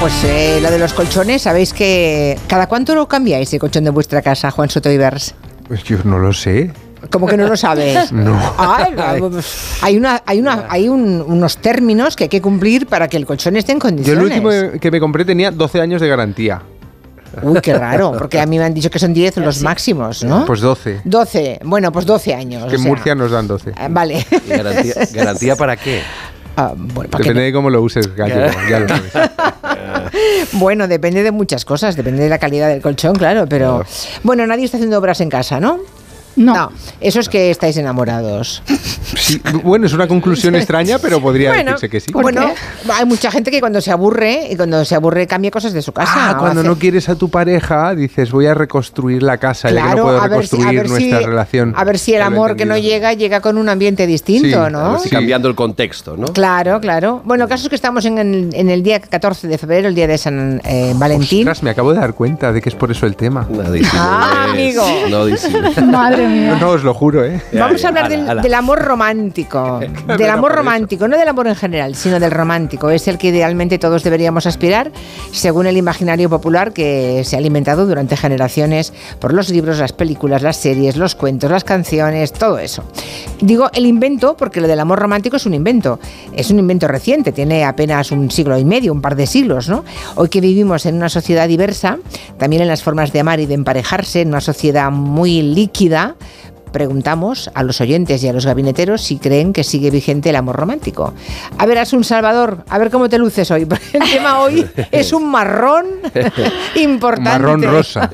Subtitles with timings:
[0.00, 3.90] pues eh, lo de los colchones, sabéis que cada cuánto lo cambiáis el colchón de
[3.90, 5.34] vuestra casa, Juan Soto Ibers.
[5.68, 6.72] Pues yo no lo sé.
[7.10, 8.10] ¿Cómo que no lo sabes?
[8.12, 8.38] No.
[8.58, 8.94] Ay,
[9.82, 13.26] hay una, hay una, hay un- unos términos que hay que cumplir para que el
[13.26, 14.18] colchón esté en Yo condiciones.
[14.18, 16.62] el último que me compré tenía 12 años de garantía.
[17.42, 20.44] Uy, qué raro, porque a mí me han dicho que son 10 los máximos, ¿no?
[20.46, 21.02] Pues 12.
[21.04, 22.64] 12, bueno, pues 12 años.
[22.64, 23.72] Que o en sea, Murcia nos dan 12.
[23.76, 24.26] ah, Vale.
[24.46, 26.00] ¿Y garantía, garantía para qué?
[26.56, 29.12] Ah, bueno, ¿para qué Depende de cómo lo uses, ya lo sabes.
[30.52, 33.84] Bueno, depende de muchas cosas, depende de la calidad del colchón, claro, pero
[34.22, 35.78] bueno, nadie está haciendo obras en casa, ¿no?
[36.36, 36.70] No.
[37.00, 38.62] eso es que estáis enamorados.
[39.16, 42.12] Sí, bueno, es una conclusión extraña, pero podría bueno, decirse que sí.
[42.12, 42.50] bueno,
[42.92, 45.92] hay mucha gente que cuando se aburre y cuando se aburre cambia cosas de su
[45.92, 46.12] casa.
[46.30, 49.74] Ah, cuando hace- no quieres a tu pareja, dices voy a reconstruir la casa, ya
[49.74, 51.74] que no Claro, puedo a ver si- a reconstruir si- nuestra relación.
[51.76, 54.98] A ver si el amor que no llega llega con un ambiente distinto, Sí, ¿no?
[54.98, 55.10] Sí.
[55.10, 56.26] Cambiando el contexto, ¿no?
[56.28, 57.22] Claro, claro.
[57.24, 59.94] Bueno, el caso es que estamos en el, en el día 14 de febrero, el
[59.94, 61.40] día de San eh, Valentín.
[61.40, 63.46] Ostras, me acabo de dar cuenta de que es por eso el tema.
[63.50, 64.82] No disimules, Ah, amigo.
[65.10, 65.76] No disimules.
[65.86, 66.56] Madre No, mía.
[66.60, 67.40] no, os lo juro, ¿eh?
[67.52, 68.42] Vamos a hablar Ala, del, ala.
[68.42, 69.80] del amor romántico.
[70.18, 72.90] del amor romántico, no del amor en general, sino del romántico.
[72.90, 74.92] Es el que idealmente todos deberíamos aspirar,
[75.32, 80.42] según el imaginario popular que se ha alimentado durante generaciones por los libros, las películas,
[80.42, 82.84] las series, los cuentos, las canciones, todo eso.
[83.40, 85.98] Digo el invento porque lo del amor romántico es un invento.
[86.34, 89.84] Es un invento reciente, tiene apenas un siglo y medio, un par de siglos, ¿no?
[90.16, 91.98] Hoy que vivimos en una sociedad diversa,
[92.38, 96.49] también en las formas de amar y de emparejarse, en una sociedad muy líquida, tá?
[96.72, 100.56] Preguntamos a los oyentes y a los gabineteros si creen que sigue vigente el amor
[100.56, 101.14] romántico.
[101.58, 103.64] A ver, un Salvador, a ver cómo te luces hoy.
[103.66, 105.86] porque El tema hoy es un marrón
[106.76, 107.30] importante.
[107.30, 108.10] Marrón rosa.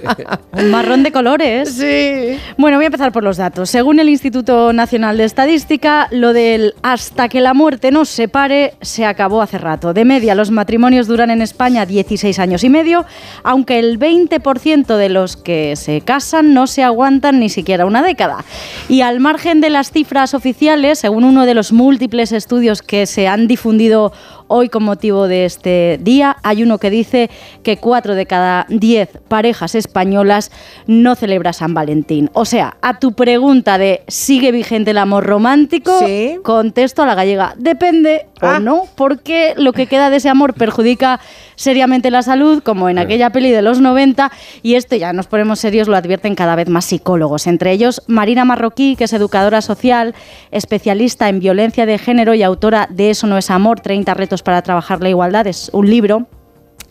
[0.52, 1.74] Un marrón de colores.
[1.74, 2.38] Sí.
[2.56, 3.70] Bueno, voy a empezar por los datos.
[3.70, 9.04] Según el Instituto Nacional de Estadística, lo del hasta que la muerte nos separe se
[9.04, 9.92] acabó hace rato.
[9.92, 13.04] De media, los matrimonios duran en España 16 años y medio,
[13.42, 18.44] aunque el 20% de los que se casan no se aguantan ni siquiera una década.
[18.88, 23.28] Y al margen de las cifras oficiales, según uno de los múltiples estudios que se
[23.28, 24.12] han difundido
[24.48, 27.30] hoy con motivo de este día, hay uno que dice
[27.62, 30.50] que 4 de cada 10 parejas españolas
[30.86, 32.30] no celebra San Valentín.
[32.32, 35.98] O sea, a tu pregunta de ¿sigue vigente el amor romántico?
[36.04, 36.38] Sí.
[36.42, 38.56] Contesto a la gallega, depende Ah.
[38.56, 41.20] o no, porque lo que queda de ese amor perjudica
[41.54, 44.30] seriamente la salud, como en aquella peli de los 90,
[44.62, 48.44] y esto ya nos ponemos serios, lo advierten cada vez más psicólogos, entre ellos Marina
[48.44, 50.14] Marroquí, que es educadora social,
[50.50, 54.62] especialista en violencia de género y autora de Eso no es amor, 30 retos para
[54.62, 56.26] trabajar la igualdad, es un libro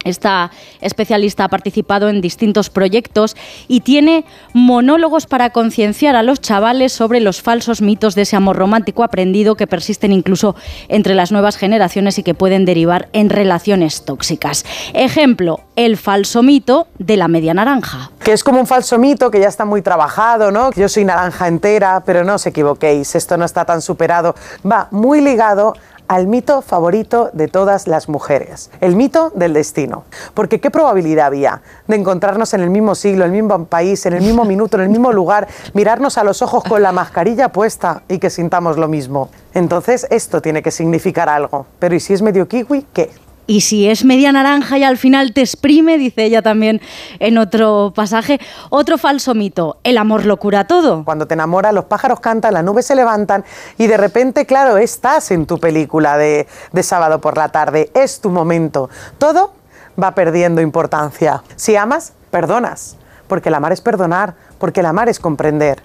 [0.05, 0.51] esta
[0.81, 3.35] especialista ha participado en distintos proyectos
[3.67, 4.23] y tiene
[4.53, 9.55] monólogos para concienciar a los chavales sobre los falsos mitos de ese amor romántico aprendido
[9.55, 10.55] que persisten incluso
[10.89, 14.63] entre las nuevas generaciones y que pueden derivar en relaciones tóxicas.
[14.93, 18.11] Ejemplo, el falso mito de la media naranja.
[18.23, 20.71] Que es como un falso mito que ya está muy trabajado, ¿no?
[20.73, 24.35] Yo soy naranja entera, pero no os equivoquéis, esto no está tan superado.
[24.63, 25.73] Va muy ligado
[26.07, 30.03] al mito favorito de todas las mujeres, el mito del destino.
[30.33, 34.13] Porque qué probabilidad había de encontrarnos en el mismo siglo, en el mismo país, en
[34.13, 38.03] el mismo minuto, en el mismo lugar, mirarnos a los ojos con la mascarilla puesta
[38.07, 39.29] y que sintamos lo mismo.
[39.53, 41.65] Entonces esto tiene que significar algo.
[41.79, 43.24] Pero ¿y si es medio kiwi, qué?
[43.47, 46.81] Y si es media naranja y al final te exprime, dice ella también
[47.19, 48.39] en otro pasaje,
[48.69, 51.03] otro falso mito, el amor lo cura todo.
[51.05, 53.45] Cuando te enamoras, los pájaros cantan, las nubes se levantan
[53.77, 58.19] y de repente, claro, estás en tu película de, de sábado por la tarde, es
[58.19, 58.89] tu momento.
[59.19, 59.53] Todo
[60.01, 61.43] va perdiendo importancia.
[61.55, 65.83] Si amas, perdonas, porque el amar es perdonar, porque el amar es comprender,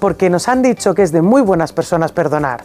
[0.00, 2.64] porque nos han dicho que es de muy buenas personas perdonar.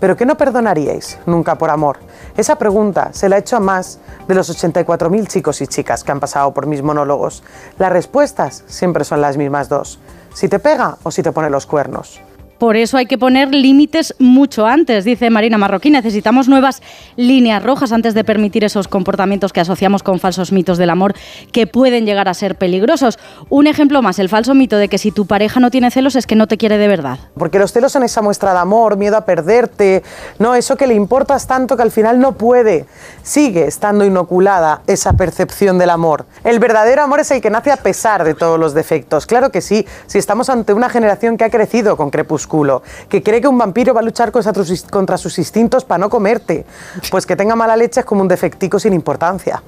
[0.00, 1.98] ¿Pero qué no perdonaríais nunca por amor?
[2.36, 6.10] Esa pregunta se la he hecho a más de los 84.000 chicos y chicas que
[6.10, 7.44] han pasado por mis monólogos.
[7.78, 10.00] Las respuestas siempre son las mismas dos.
[10.34, 12.20] Si te pega o si te pone los cuernos.
[12.58, 15.90] Por eso hay que poner límites mucho antes, dice Marina Marroquí.
[15.90, 16.82] Necesitamos nuevas
[17.16, 21.14] líneas rojas antes de permitir esos comportamientos que asociamos con falsos mitos del amor
[21.52, 23.18] que pueden llegar a ser peligrosos.
[23.48, 26.26] Un ejemplo más, el falso mito de que si tu pareja no tiene celos es
[26.26, 27.18] que no te quiere de verdad.
[27.36, 30.04] Porque los celos son esa muestra de amor, miedo a perderte,
[30.38, 32.86] no, eso que le importas tanto que al final no puede.
[33.22, 36.26] Sigue estando inoculada esa percepción del amor.
[36.44, 39.26] El verdadero amor es el que nace a pesar de todos los defectos.
[39.26, 43.22] Claro que sí, si estamos ante una generación que ha crecido con Crepúsculo, crepúsculo, que
[43.22, 44.52] cree que un vampiro va a luchar contra
[44.90, 46.64] contra sus instintos para no comerte.
[47.10, 49.62] Pues que tenga mala leche es como un defectico sin importancia.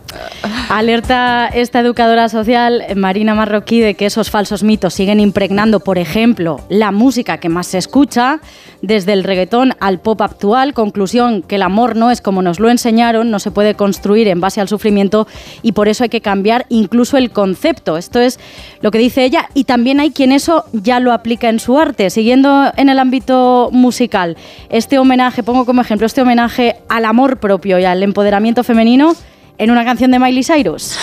[0.68, 6.60] Alerta esta educadora social, Marina Marroquí, de que esos falsos mitos siguen impregnando, por ejemplo,
[6.68, 8.40] la música que más se escucha,
[8.82, 10.74] desde el reggaetón al pop actual.
[10.74, 14.40] Conclusión, que el amor no es como nos lo enseñaron, no se puede construir en
[14.40, 15.26] base al sufrimiento
[15.62, 17.96] y por eso hay que cambiar incluso el concepto.
[17.96, 18.38] Esto es
[18.80, 22.10] lo que dice ella y también hay quien eso ya lo aplica en su arte.
[22.10, 24.36] Siguiendo en el ámbito musical,
[24.68, 29.14] este homenaje, pongo como ejemplo, este homenaje al amor propio y al empoderamiento femenino
[29.58, 30.98] en una canción de Miley Cyrus.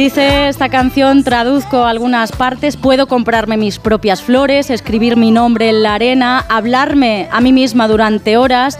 [0.00, 5.82] Dice esta canción, traduzco algunas partes, puedo comprarme mis propias flores, escribir mi nombre en
[5.82, 8.78] la arena, hablarme a mí misma durante horas,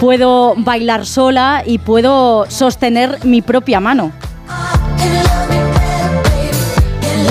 [0.00, 4.12] puedo bailar sola y puedo sostener mi propia mano.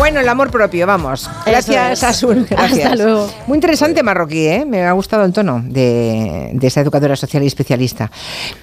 [0.01, 1.29] Bueno, el amor propio, vamos.
[1.45, 2.03] Gracias, es.
[2.03, 2.47] Asun.
[2.49, 2.85] Gracias.
[2.91, 3.29] Hasta luego.
[3.45, 4.65] Muy interesante marroquí, ¿eh?
[4.65, 8.09] Me ha gustado el tono de, de esa educadora social y especialista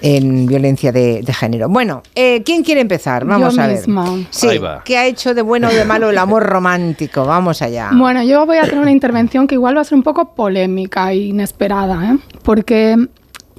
[0.01, 1.69] en violencia de, de género.
[1.69, 3.23] Bueno, eh, ¿quién quiere empezar?
[3.23, 3.77] Vamos Yo a ver.
[3.77, 4.17] misma.
[4.31, 4.81] Sí, Ahí va.
[4.83, 7.23] ¿qué ha hecho de bueno o de malo el amor romántico?
[7.23, 7.89] Vamos allá.
[7.93, 11.09] Bueno, yo voy a hacer una intervención que igual va a ser un poco polémica
[11.13, 12.17] e inesperada, ¿eh?
[12.43, 12.97] Porque,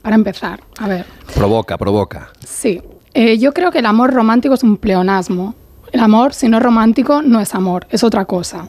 [0.02, 2.28] para empezar, a ver, Provoca, provoca.
[2.46, 2.82] sí,
[3.14, 5.54] eh, yo creo que el amor romántico es un pleonasmo.
[5.92, 8.68] El amor, si no es romántico, no es amor, es otra cosa.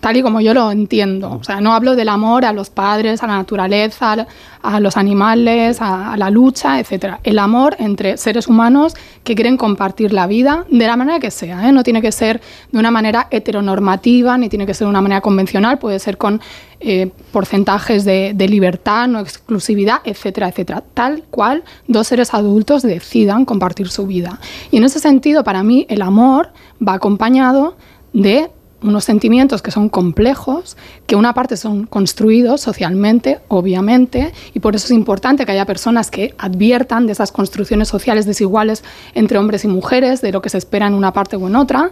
[0.00, 1.32] Tal y como yo lo entiendo.
[1.32, 4.26] O sea, no hablo del amor a los padres, a la naturaleza,
[4.62, 7.16] a- los animales, a, a la lucha, etc.
[7.24, 11.68] El amor entre seres humanos que quieren compartir la vida de la manera que sea.
[11.68, 11.72] ¿eh?
[11.72, 12.40] No tiene que ser
[12.70, 16.40] de una manera heteronormativa, ni tiene que ser de una manera convencional, puede ser con
[16.80, 20.84] eh, porcentajes de, de libertad, no exclusividad, etcétera, etcétera.
[20.94, 24.38] Tal cual dos seres adultos decidan compartir su vida.
[24.70, 26.50] Y en ese sentido, para mí, el amor
[26.86, 27.76] va acompañado
[28.12, 28.50] de
[28.82, 30.76] unos sentimientos que son complejos,
[31.06, 36.10] que una parte son construidos socialmente, obviamente, y por eso es importante que haya personas
[36.10, 38.84] que adviertan de esas construcciones sociales desiguales
[39.14, 41.90] entre hombres y mujeres, de lo que se espera en una parte o en otra,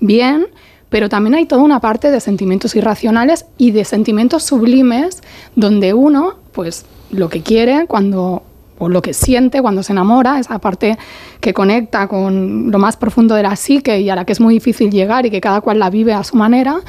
[0.00, 0.46] bien,
[0.88, 5.22] pero también hay toda una parte de sentimientos irracionales y de sentimientos sublimes,
[5.54, 8.42] donde uno, pues, lo que quiere cuando
[8.78, 10.96] o lo que siente cuando se enamora, esa parte
[11.40, 14.54] que conecta con lo más profundo de la psique y a la que es muy
[14.54, 16.80] difícil llegar y que cada cual la vive a su manera,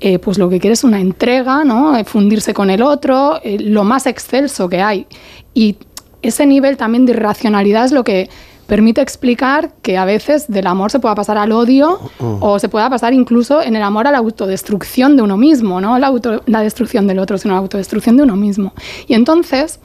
[0.00, 1.96] eh, pues lo que quiere es una entrega, ¿no?
[1.96, 5.06] Eh, fundirse con el otro, eh, lo más excelso que hay.
[5.52, 5.76] Y
[6.22, 8.30] ese nivel también de irracionalidad es lo que
[8.66, 11.98] permite explicar que a veces del amor se pueda pasar al odio
[12.40, 15.98] o se pueda pasar incluso en el amor a la autodestrucción de uno mismo, no
[15.98, 18.72] la, auto- la destrucción del otro, sino la autodestrucción de uno mismo.
[19.08, 19.80] Y entonces,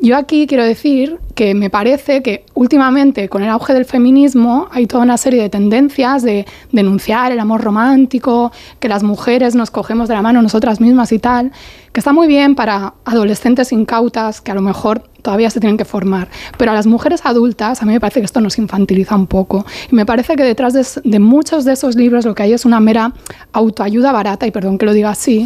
[0.00, 4.86] yo aquí quiero decir que me parece que últimamente con el auge del feminismo hay
[4.86, 10.08] toda una serie de tendencias de denunciar el amor romántico, que las mujeres nos cogemos
[10.08, 11.52] de la mano nosotras mismas y tal,
[11.92, 15.84] que está muy bien para adolescentes incautas que a lo mejor todavía se tienen que
[15.84, 19.26] formar, pero a las mujeres adultas a mí me parece que esto nos infantiliza un
[19.26, 19.66] poco.
[19.90, 22.64] Y me parece que detrás de, de muchos de esos libros lo que hay es
[22.64, 23.12] una mera
[23.52, 25.44] autoayuda barata, y perdón que lo diga así,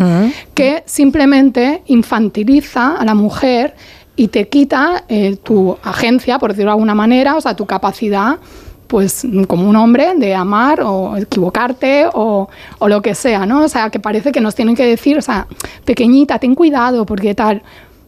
[0.54, 3.74] que simplemente infantiliza a la mujer
[4.16, 8.38] y te quita eh, tu agencia, por decirlo de alguna manera, o sea, tu capacidad,
[8.86, 13.64] pues como un hombre, de amar o equivocarte o, o lo que sea, ¿no?
[13.64, 15.46] O sea, que parece que nos tienen que decir, o sea,
[15.84, 17.62] pequeñita, ten cuidado, porque tal.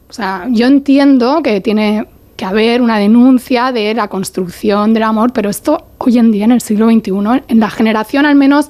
[0.09, 2.07] O sea, yo entiendo que tiene
[2.37, 6.53] que haber una denuncia de la construcción del amor, pero esto hoy en día, en
[6.53, 8.69] el siglo XXI, en la generación al menos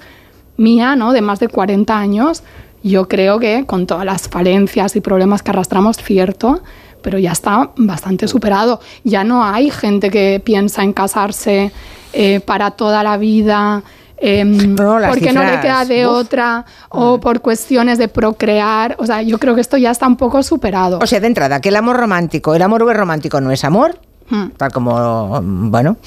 [0.56, 1.12] mía, ¿no?
[1.12, 2.42] De más de 40 años,
[2.82, 6.62] yo creo que con todas las falencias y problemas que arrastramos, cierto,
[7.02, 8.80] pero ya está bastante superado.
[9.04, 11.72] Ya no hay gente que piensa en casarse
[12.12, 13.82] eh, para toda la vida.
[14.18, 16.14] em, No, porque no le queda de uf.
[16.14, 18.96] otra o por cuestiones de procrear.
[18.98, 20.98] O sea, yo creo que esto ya está un poco superado.
[21.02, 23.98] O sea, de entrada, que el amor romántico, el amor romántico no es amor,
[24.28, 24.48] Hmm.
[24.56, 25.98] tal como, bueno,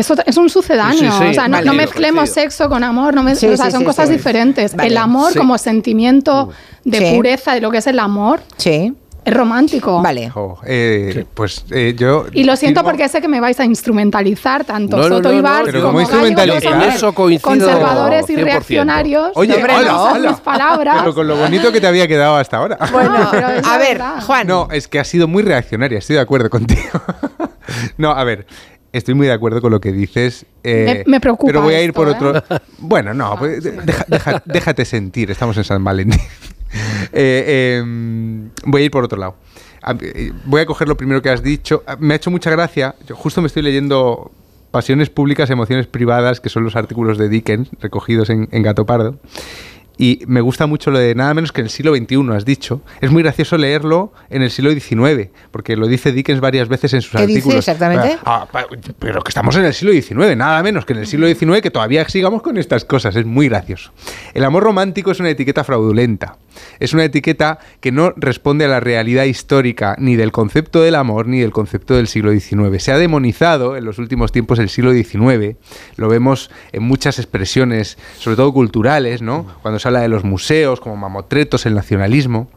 [0.00, 0.98] Eso es un sucedáneo.
[0.98, 1.30] Sí, sí, sí.
[1.30, 1.66] O sea, no, Vale.
[1.66, 2.42] no mezclemos Coincido.
[2.42, 3.14] sexo con amor.
[3.14, 4.14] No mez- Sí, o sea, sí, son sí, cosas sí.
[4.14, 4.74] diferentes.
[4.76, 4.88] Vale.
[4.90, 5.38] El amor Sí.
[5.38, 6.50] como sentimiento
[6.84, 7.16] de Sí.
[7.16, 10.00] pureza de lo que es el amor sí, es romántico.
[10.00, 10.32] vale.
[10.64, 12.26] Eh, Pues eh, yo.
[12.32, 15.28] Y lo siento firmo- porque sé que me vais a instrumentalizar tanto No, no, Soto
[15.28, 16.96] no, y no, Valls pero como ¿cómo Gallo, que instrumentalizar?
[16.96, 18.44] eso conservadores y 100%.
[18.44, 19.30] reaccionarios.
[19.34, 20.30] Oye, Hombre, hola, no son hola.
[20.30, 20.96] mis palabras.
[21.00, 22.78] Pero con lo bonito que te había quedado hasta ahora.
[22.92, 24.22] Bueno, pero a ver, verdad.
[24.24, 24.46] Juan.
[24.46, 26.80] No, es que ha sido muy reaccionaria, estoy de acuerdo contigo.
[27.98, 28.46] no, a ver,
[28.92, 30.46] estoy muy de acuerdo con lo que dices.
[30.64, 32.12] eh, Me- me preocupa Pero voy a ir esto, por ¿eh?
[32.12, 32.42] otro.
[32.78, 36.20] Bueno, no, pues, deja- deja- déjate sentir, estamos en San Valentín.
[37.12, 39.36] Eh, eh, voy a ir por otro lado.
[40.02, 41.82] Eh, Voy a coger lo primero que has dicho.
[41.86, 42.94] Ah, Me ha hecho mucha gracia.
[43.06, 44.30] Yo justo me estoy leyendo
[44.70, 49.18] Pasiones públicas, emociones privadas, que son los artículos de Dickens recogidos en, en Gato Pardo.
[49.98, 52.82] Y me gusta mucho lo de nada menos que en el siglo XXI, has dicho.
[53.00, 57.02] Es muy gracioso leerlo en el siglo XIX, porque lo dice Dickens varias veces en
[57.02, 57.58] sus ¿Qué dice artículos.
[57.58, 58.16] exactamente?
[58.24, 58.66] Ah, pa-
[59.00, 61.70] pero que estamos en el siglo XIX, nada menos que en el siglo XIX, que
[61.72, 63.16] todavía sigamos con estas cosas.
[63.16, 63.90] Es muy gracioso.
[64.34, 66.36] El amor romántico es una etiqueta fraudulenta.
[66.80, 71.26] Es una etiqueta que no responde a la realidad histórica ni del concepto del amor
[71.28, 72.82] ni del concepto del siglo XIX.
[72.82, 75.56] Se ha demonizado en los últimos tiempos el siglo XIX.
[75.96, 79.46] Lo vemos en muchas expresiones, sobre todo culturales, ¿no?
[79.62, 82.48] Cuando se habla de los museos, como mamotretos, el nacionalismo.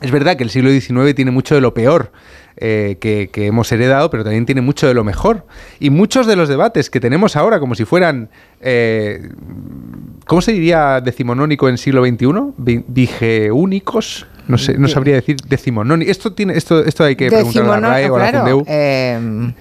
[0.00, 2.12] Es verdad que el siglo XIX tiene mucho de lo peor
[2.56, 5.46] eh, que, que hemos heredado, pero también tiene mucho de lo mejor.
[5.80, 8.28] Y muchos de los debates que tenemos ahora, como si fueran,
[8.60, 9.30] eh,
[10.26, 12.26] ¿cómo se diría decimonónico en siglo XXI?
[12.58, 14.26] Vi- Vigeúnicos.
[14.46, 16.10] No sé, no sabría decir decimonónico.
[16.10, 18.38] Esto tiene, esto, esto hay que preguntarle a la RAE o a la claro.
[18.40, 18.64] Fundeu.
[18.68, 19.52] eh,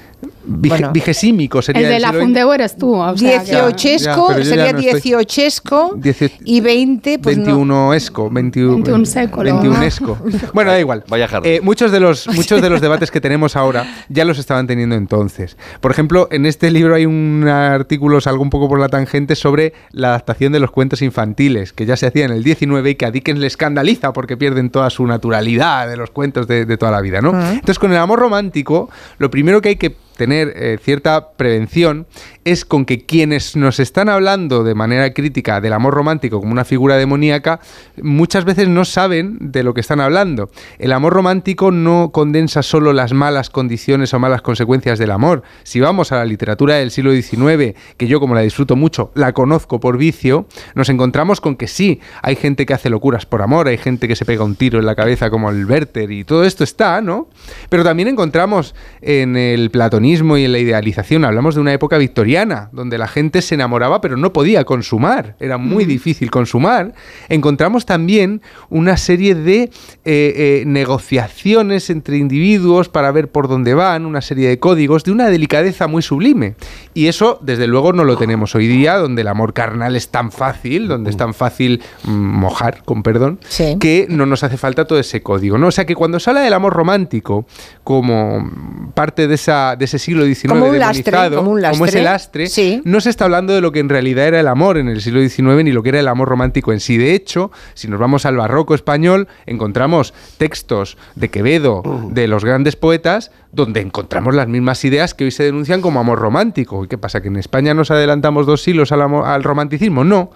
[0.45, 0.91] Vige- bueno.
[0.91, 2.95] Vigesímico sería El de la eres tú.
[2.95, 7.43] O sea, Dieciochesco, Ya, ya sería no dieciochesco Diecio- y 20, pues no.
[7.45, 9.83] 21 esco, 21, 21 século, 21 ¿no?
[9.83, 10.17] esco.
[10.53, 11.03] Bueno, da igual.
[11.07, 11.51] Vaya jardín.
[11.51, 14.95] Eh, muchos de los muchos de los debates que tenemos ahora ya los estaban teniendo
[14.95, 15.57] entonces.
[15.81, 19.73] Por ejemplo, en este libro hay un artículo, salgo un poco por la tangente, sobre
[19.91, 23.05] la adaptación de los cuentos infantiles, que ya se hacía en el 19 y que
[23.05, 26.91] a Dickens le escandaliza porque pierden toda su naturalidad de los cuentos de, de toda
[26.91, 27.29] la vida, ¿no?
[27.49, 32.07] Entonces, con el amor romántico, lo primero que hay que tener eh, cierta prevención
[32.45, 36.65] es con que quienes nos están hablando de manera crítica del amor romántico como una
[36.65, 37.59] figura demoníaca
[38.01, 40.49] muchas veces no saben de lo que están hablando.
[40.79, 45.43] El amor romántico no condensa solo las malas condiciones o malas consecuencias del amor.
[45.63, 49.33] Si vamos a la literatura del siglo XIX, que yo como la disfruto mucho, la
[49.33, 53.67] conozco por vicio, nos encontramos con que sí, hay gente que hace locuras por amor,
[53.67, 56.43] hay gente que se pega un tiro en la cabeza como el Werther y todo
[56.43, 57.29] esto está, ¿no?
[57.69, 62.32] Pero también encontramos en el platonismo y en la idealización, hablamos de una época victoriana,
[62.71, 66.93] donde la gente se enamoraba pero no podía consumar, era muy difícil consumar.
[67.29, 69.69] Encontramos también una serie de eh,
[70.05, 75.29] eh, negociaciones entre individuos para ver por dónde van, una serie de códigos de una
[75.29, 76.55] delicadeza muy sublime.
[76.93, 80.31] Y eso, desde luego, no lo tenemos hoy día, donde el amor carnal es tan
[80.31, 83.77] fácil, donde es tan fácil mm, mojar, con perdón, Sí.
[83.79, 85.57] que no nos hace falta todo ese código.
[85.57, 85.67] ¿no?
[85.67, 87.45] O sea que cuando se habla del amor romántico
[87.83, 88.49] como
[88.93, 92.01] parte de, esa, de ese siglo XIX Como un lastre, demonizado, como un lastre, ese
[92.03, 92.81] lastre, sí.
[92.85, 95.21] no se está hablando de lo que en realidad era el amor en el siglo
[95.21, 96.97] XIX ni lo que era el amor romántico en sí.
[96.97, 102.75] De hecho, si nos vamos al barroco español, encontramos textos de Quevedo, de los grandes
[102.75, 106.82] poetas, donde encontramos las mismas ideas que hoy se denuncian como amor romántico.
[106.83, 107.21] ¿Y qué pasa?
[107.21, 110.03] ¿Que en España nos adelantamos dos siglos al, al romanticismo?
[110.03, 110.31] No.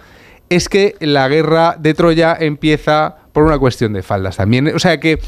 [0.50, 4.68] Es que la guerra de Troya empieza por una cuestión de faldas también.
[4.74, 5.20] O sea que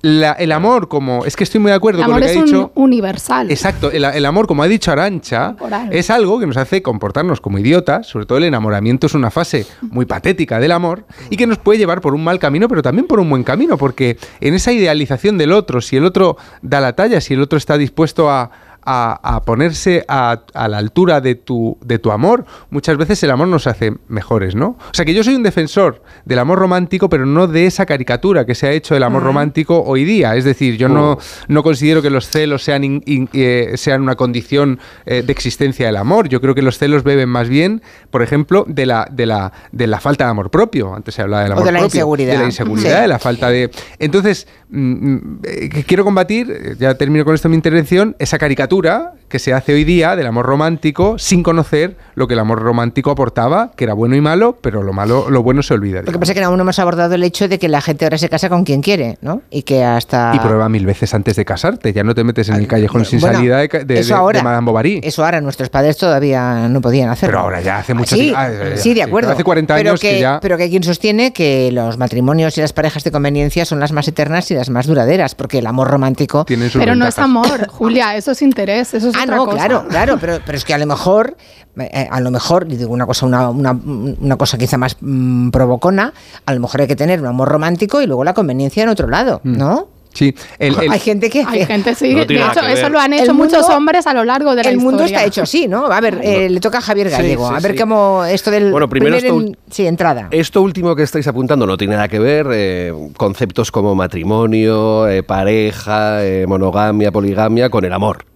[0.00, 1.24] la- el amor como...
[1.26, 2.72] Es que estoy muy de acuerdo El con lo que es ha un dicho...
[2.74, 3.50] universal.
[3.50, 5.54] Exacto, el, el amor, como ha dicho Arancha,
[5.92, 9.64] es algo que nos hace comportarnos como idiotas, sobre todo el enamoramiento es una fase
[9.82, 13.06] muy patética del amor y que nos puede llevar por un mal camino, pero también
[13.06, 16.94] por un buen camino, porque en esa idealización del otro, si el otro da la
[16.94, 18.50] talla, si el otro está dispuesto a,
[18.84, 23.30] a- a ponerse a, a la altura de tu, de tu amor, muchas veces el
[23.30, 24.68] amor nos hace mejores, ¿no?
[24.90, 28.44] O sea que yo soy un defensor del amor romántico, pero no de esa caricatura
[28.44, 30.34] que se ha hecho del amor romántico hoy día.
[30.36, 34.16] Es decir, yo no, no considero que los celos sean, in- in- eh, sean una
[34.16, 36.28] condición eh, de existencia del amor.
[36.28, 39.86] Yo creo que los celos beben más bien, por ejemplo, de la, de la, de
[39.86, 40.94] la falta de amor propio.
[40.94, 42.32] Antes se hablaba del O amor de la propio, inseguridad.
[42.32, 43.00] De la inseguridad, Sí.
[43.02, 43.70] de la falta de...
[43.98, 44.78] Entonces, mm,
[45.14, 48.71] mm, eh, quiero combatir, eh, ya termino con esto mi intervención, esa caricatura
[49.28, 53.10] que se hace hoy día del amor romántico sin conocer lo que el amor romántico
[53.10, 56.00] aportaba, que era bueno y malo, pero lo malo, lo bueno se olvida.
[56.02, 58.04] Lo que pasa es que aún no hemos abordado el hecho de que la gente
[58.04, 59.42] ahora se casa con quien quiere, ¿no?
[59.50, 60.32] Y que hasta...
[60.34, 63.20] Y prueba mil veces antes de casarte, ya no te metes en el callejón sin
[63.20, 65.00] Bueno, salida de, eso ahora, de Madame Bovary.
[65.02, 67.32] Eso ahora, nuestros padres todavía no podían hacerlo.
[67.32, 69.32] Pero ahora ya hace mucho sí, tiempo- ah, sí, de acuerdo.
[69.32, 72.60] hace 40 Pero años que ya- Pero que hay quien sostiene que los matrimonios y
[72.62, 75.88] las parejas de conveniencia son las más eternas y las más duraderas, porque el amor
[75.90, 76.44] romántico...
[76.44, 79.44] Tienen sus Pero no es amor, Julia, eso es interés, eso es Ah, otra no,
[79.46, 79.56] cosa.
[79.58, 81.36] claro, claro, pero, pero es que a lo mejor,
[81.78, 85.50] eh, a lo mejor, y digo una cosa, una, una, una cosa quizá más mm,
[85.50, 86.12] provocona,
[86.46, 89.08] a lo mejor hay que tener un amor romántico y luego la conveniencia en otro
[89.08, 89.56] lado, Mm.
[89.58, 89.88] ¿no?
[90.14, 91.42] Sí, el- el- hay gente que...
[91.48, 92.12] Hay gente, sí.
[92.14, 92.90] No de hecho, eso ver.
[92.90, 95.24] lo han El hecho mundo- muchos hombres a lo largo de la el mundo está
[95.24, 95.86] hecho así, ¿no?
[95.86, 97.48] A ver, eh, le toca a Javier Sí, Gallego.
[97.48, 97.78] sí, a ver sí.
[97.78, 100.28] cómo esto del Bueno, primero primer esto en- sí, entrada.
[100.30, 102.46] Esto último que estáis apuntando no tiene nada que ver.
[102.52, 108.26] eh, conceptos como matrimonio, eh, pareja, eh, monogamia, poligamia, con el amor.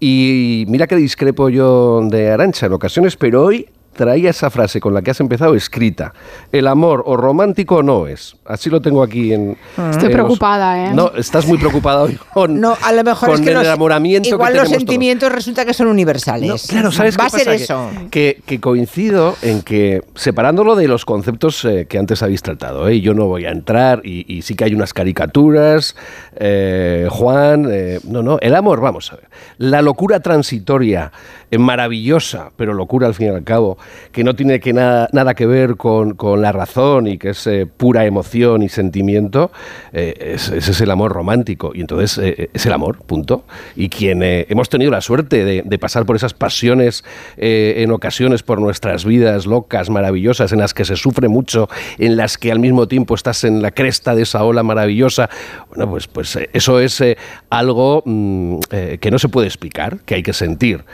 [0.00, 4.92] Y mira que discrepo yo de Arancha en ocasiones, pero hoy traía esa frase con
[4.92, 6.12] la que has empezado escrita.
[6.52, 8.36] El amor o romántico no es.
[8.44, 9.52] Así lo tengo aquí en...
[9.70, 10.92] Estoy en los- preocupada, ¿eh?
[10.94, 13.64] No, estás muy preocupada hoy con, No, a lo mejor con es que el los,
[13.64, 14.76] enamoramiento igual que los todos.
[14.80, 16.46] sentimientos resulta que son universales.
[16.50, 17.54] No, claro, ¿sabes Va qué a ser pasa?
[17.54, 17.90] Eso.
[18.10, 23.00] Que, que coincido en que, separándolo de los conceptos eh, que antes habéis tratado, ¿eh?
[23.00, 25.96] yo no voy a entrar, y, y sí que hay unas caricaturas,
[26.38, 29.24] eh, Juan, eh, no, no, el amor, vamos a ver.
[29.58, 31.12] La locura transitoria,
[31.50, 33.78] eh, maravillosa, pero locura al fin y al cabo,
[34.12, 37.46] que no tiene que nada, nada que ver con, con la razón y que es
[37.46, 39.50] eh, pura emoción y sentimiento,
[39.92, 41.72] es- ese es el amor romántico.
[41.74, 42.18] Y entonces
[42.52, 43.44] es el amor, punto.
[43.74, 47.04] Y quien hemos tenido la suerte de, de pasar por esas pasiones
[47.36, 52.38] en ocasiones por nuestras vidas locas, maravillosas, en las que se sufre mucho, en las
[52.38, 55.28] que al mismo tiempo estás en la cresta de esa ola maravillosa,
[55.68, 57.16] bueno, pues, pues eh, eso es eh,
[57.50, 60.84] algo mm, eh, que no se puede explicar, que hay que sentir.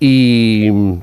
[0.00, 1.00] Y mm,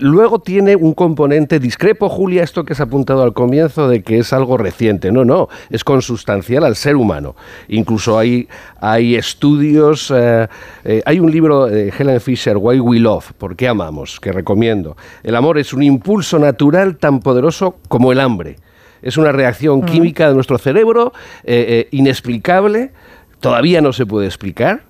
[0.00, 4.32] luego tiene un componente discrepo, Julia, esto que has apuntado al comienzo de que es
[4.32, 5.12] algo reciente.
[5.12, 7.36] No, no, es consustancial al ser humano.
[7.68, 8.48] Incluso hay,
[8.80, 10.48] hay estudios, eh,
[10.84, 14.96] eh, hay un libro de Helen Fisher, Why We Love, ¿Por qué amamos?, que recomiendo.
[15.22, 18.56] El amor es un impulso natural tan poderoso como el hambre.
[19.02, 22.92] Es una reacción química de nuestro cerebro eh, inexplicable,
[23.40, 24.82] todavía no se puede explicar,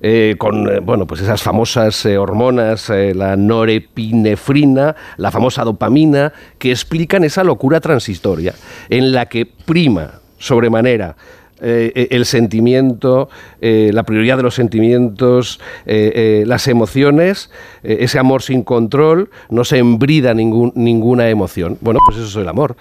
[0.00, 6.70] eh, con eh, bueno, pues esas famosas eh, hormonas, la norepinefrina, la famosa dopamina, que
[6.70, 8.54] explican esa locura transitoria
[8.90, 11.16] en la que prima sobremanera
[11.60, 13.28] eh, eh, el sentimiento,
[13.60, 17.50] eh, la prioridad de los sentimientos, eh, las emociones,
[17.82, 21.78] ese amor sin control, no se embrida ningún, ninguna emoción.
[21.80, 22.76] Bueno, pues eso es el amor.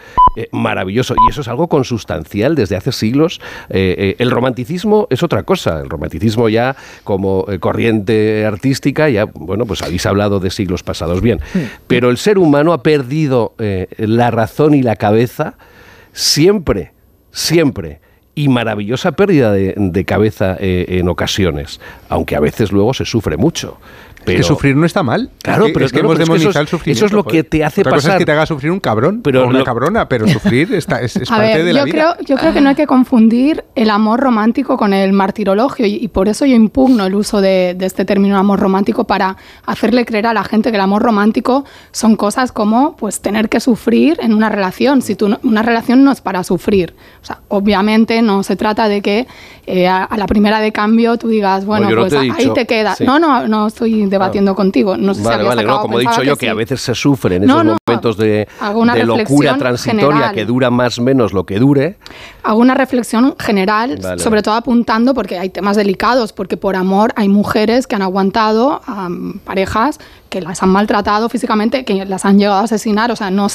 [0.52, 1.14] Maravilloso.
[1.28, 3.42] Y eso es algo consustancial desde hace siglos.
[3.70, 5.82] El romanticismo es otra cosa.
[5.82, 11.22] El romanticismo ya como corriente artística, ya, bueno, pues habéis hablado de siglos pasados.
[11.22, 11.40] Bien.
[11.88, 13.56] Pero el ser humano ha perdido
[13.98, 15.56] la razón y la cabeza
[16.14, 16.94] siempre,
[17.32, 18.03] siempre.
[18.36, 23.38] Y maravillosa pérdida de, de cabeza eh, en ocasiones, aunque a veces luego se sufre
[23.38, 23.78] mucho.
[24.26, 25.30] Pero, que sufrir no está mal.
[25.42, 26.98] Claro, pero es que hemos pero es que eso demonizado es- el sufrimiento.
[26.98, 28.18] eso es lo que te hace Otra cosa es pasar.
[28.20, 31.14] que te haga sufrir un cabrón Pero o una lo- cabrona, pero sufrir está, es,
[31.30, 32.16] parte ver, de la yo vida.
[32.18, 35.96] creo, yo creo que no hay que confundir el amor romántico con el martirologio y,
[35.96, 40.06] y por eso yo impugno el uso de, de este término amor romántico para hacerle
[40.06, 44.18] creer a la gente que el amor romántico son cosas como pues tener que sufrir
[44.22, 45.02] en una relación.
[45.02, 48.88] Si tú no- una relación no es para sufrir, o sea, obviamente no se trata
[48.88, 49.28] de que
[49.66, 52.54] eh, a, a la primera de cambio tú digas bueno no pues te ahí dicho-
[52.54, 52.96] te queda.
[52.96, 53.06] sí.
[53.06, 54.98] No, no, no estoy debatiendo contigo.
[54.98, 56.82] No sé si Vale, habías vale, no, como he dicho pensaba yo, que, a veces
[56.82, 58.48] se sufre en No, esos momentos de,
[59.06, 60.36] locura transitoria general.
[60.36, 61.98] que dura más o menos lo que dure.
[62.44, 67.14] hago una reflexión general, Vale, sobre todo apuntando porque hay temas delicados, porque por amor
[67.16, 69.10] hay mujeres que han aguantado a
[69.46, 70.00] parejas
[70.34, 73.48] que las han maltratado físicamente, que las han llegado a asesinar, o sea, no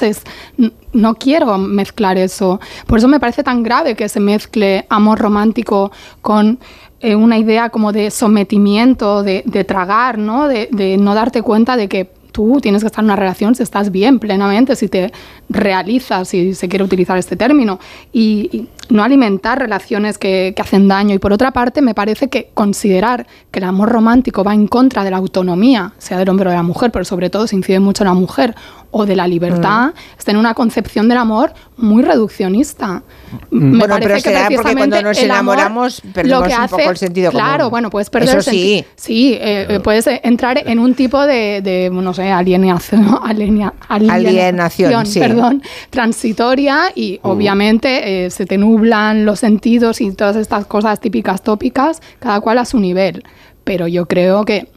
[0.58, 2.60] n- no quiero mezclar eso.
[2.86, 5.90] Por eso me parece tan grave que se mezcle amor romántico
[6.22, 6.60] con
[7.00, 10.46] eh, una idea como de sometimiento, de, tragar, ¿no?
[10.46, 13.90] De, no darte cuenta de que tú tienes que estar en una relación si estás
[13.90, 15.12] bien plenamente, si te
[15.48, 17.80] realizas, si se quiere utilizar este término,
[18.12, 21.14] y no alimentar relaciones que, que hacen daño.
[21.14, 25.04] Y por otra parte, me parece que considerar que el amor romántico va en contra
[25.04, 27.80] de la autonomía, sea del hombre o de la mujer, pero sobre todo se incide
[27.80, 28.54] mucho en la mujer,
[28.90, 33.02] o de la libertad, es tener una concepción del amor muy reduccionista.
[33.50, 36.96] Me Bueno, pero parece que será porque cuando nos enamoramos lo perdemos un poco el
[36.96, 37.44] sentido común.
[37.46, 38.84] Claro, bueno, puedes perder Eso sí.
[38.96, 45.04] Sí, eh, eh, puedes entrar en un tipo de, de, no sé, alienación, aliena- Alienación,
[45.06, 45.20] sí.
[45.20, 47.28] perdón, transitoria y Mm.
[47.28, 52.58] obviamente eh, se te nublan los sentidos y todas estas cosas típicas tópicas, cada cual
[52.58, 53.22] a su nivel.
[53.64, 54.68] Pero yo creo que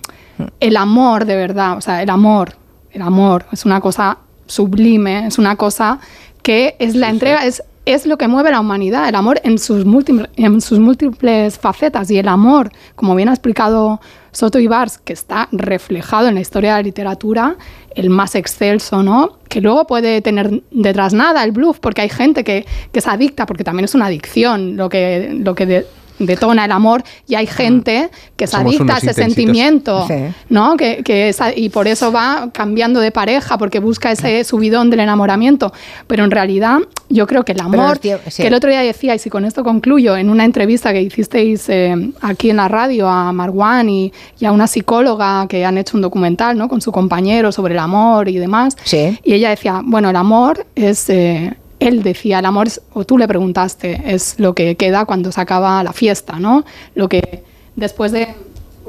[0.59, 2.55] el amor de verdad, o sea, el amor,
[2.93, 5.99] el amor es una cosa sublime, es una cosa
[6.43, 9.85] que es la entrega, es es lo que mueve la humanidad, el amor en sus,
[9.85, 12.11] múltiples, en sus múltiples facetas.
[12.11, 13.99] Y el amor, como bien ha explicado
[14.31, 17.55] Soto Ibars, que está reflejado en la historia de la literatura,
[17.95, 19.39] el más excelso, ¿no?
[19.49, 23.47] Que luego puede tener detrás nada el bluff, porque hay gente que, que es adicta,
[23.47, 25.87] porque también es una adicción lo que, lo que de-
[26.25, 29.35] detona el amor, y hay gente que es Somos adicta a ese intensitos.
[29.35, 30.07] sentimiento.
[30.07, 30.13] Sí.
[30.49, 30.77] ¿no?
[30.77, 34.99] Que, que esa- y por eso va cambiando de pareja, porque busca ese subidón del
[35.01, 35.73] enamoramiento.
[36.07, 36.79] Pero en realidad,
[37.09, 38.41] yo creo que el amor, el tie- sí.
[38.41, 42.11] que el otro día decíais, y con esto concluyo, en una entrevista que hicisteis eh,
[42.21, 46.01] aquí en la radio a Marwan y, y a una psicóloga que han hecho un
[46.01, 46.67] documental ¿no?
[46.69, 49.17] con su compañero sobre el amor y demás, Sí.
[49.23, 51.09] y ella decía, bueno, el amor es...
[51.09, 55.31] eh, él decía, el amor, es- o tú le preguntaste, es lo que queda cuando
[55.31, 56.63] se acaba la fiesta, ¿no?
[56.95, 57.43] Lo que
[57.75, 58.27] después de...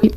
[0.02, 0.12] uy,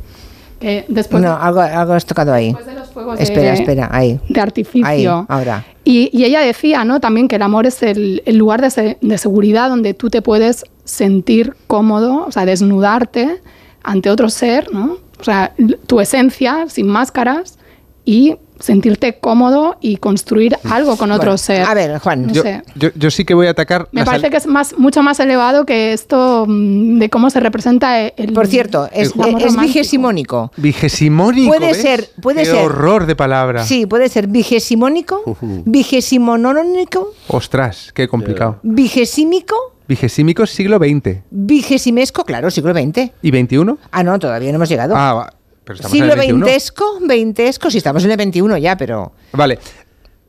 [0.60, 2.46] que después de- No, algo, algo has tocado ahí.
[2.46, 4.20] después de los fuegos Espera, de, espera, ahí.
[4.28, 4.86] de artificio.
[4.86, 5.64] Ahí, ahora.
[5.84, 6.98] Y, y ella decía, ¿no?
[7.00, 10.22] También que el amor es el, el lugar de, se- de seguridad donde tú te
[10.22, 13.40] puedes sentir cómodo, o sea, desnudarte
[13.82, 14.96] ante otro ser, ¿no?
[15.20, 15.52] O sea,
[15.86, 17.58] tu esencia, sin máscaras,
[18.04, 21.62] y sentirte cómodo y construir algo con otro Bueno, ser.
[21.62, 22.26] a ver, Juan.
[22.26, 22.62] No Yo, sé.
[22.74, 23.88] yo- yo sí que voy a atacar.
[23.92, 28.00] Me parece que es más, mucho más elevado que esto mm, de cómo se representa
[28.00, 28.32] el.
[28.32, 29.60] Por cierto, es, el es romántico.
[29.60, 30.52] vigesimónico.
[30.56, 31.48] Vigesimónico.
[31.48, 31.82] Puede ¿ves?
[31.82, 32.64] ser- puede Qué ser.
[32.64, 33.64] horror de palabra.
[33.64, 35.22] Sí, puede ser vigesimónico,
[35.64, 38.58] vigesimonónico, Ostras, qué complicado.
[38.62, 39.54] vigesímico,
[39.88, 41.22] Vigesímico es siglo XX.
[41.30, 43.12] vigesimesco, claro, siglo XX.
[43.22, 43.74] ¿Y XXI?
[43.92, 44.94] Ah, no, todavía no hemos llegado.
[44.96, 45.30] Ah.
[45.66, 49.12] Pero estamos siglo veintesco, veintesco, si estamos en el 21 ya, pero...
[49.32, 49.58] Vale.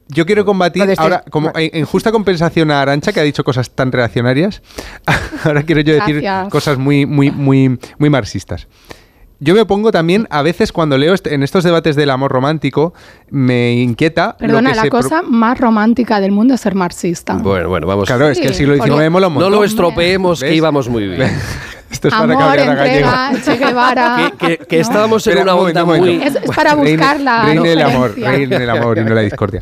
[0.09, 3.43] Yo quiero combatir ser- ahora, como en, en justa compensación a Arancha, que ha dicho
[3.43, 4.61] cosas tan reaccionarias,
[5.43, 6.49] ahora quiero yo decir Gracias.
[6.49, 8.67] cosas muy, muy, muy, muy marxistas.
[9.39, 12.95] Yo me opongo también, a veces cuando leo est- en estos debates del amor romántico,
[13.29, 14.29] me inquieta.
[14.31, 17.33] lo Perdona, que la se pro- cosa más romántica del mundo es ser marxista.
[17.35, 18.07] Bueno, bueno, vamos.
[18.07, 19.51] Claro, es que el Sí, siglo XIX mola un no montón.
[19.51, 20.55] lo estropeemos, que ¿Ves?
[20.55, 21.29] íbamos muy bien.
[21.89, 23.09] Esto es para Amor, cambiar a gallego.
[23.45, 24.31] Che Guevara.
[24.37, 26.21] que, que- que estábamos en una un momento, onda muy.
[26.21, 28.31] Es, es para Reine- buscar la reine el amor, diferencia.
[28.31, 29.61] reine el amor y no la discordia.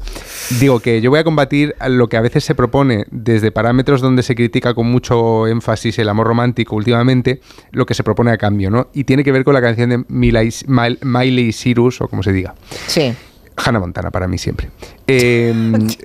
[0.59, 4.23] Digo que yo voy a combatir lo que a veces se propone desde parámetros donde
[4.23, 8.69] se critica con mucho énfasis el amor romántico últimamente, lo que se propone a cambio,
[8.71, 8.87] ¿no?
[8.93, 12.31] Y tiene que ver con la canción de Miley, Mil- Miley Cyrus, o como se
[12.33, 12.55] diga.
[12.87, 13.13] Sí.
[13.57, 14.69] Hannah Montana para mí siempre.
[15.07, 15.53] Eh,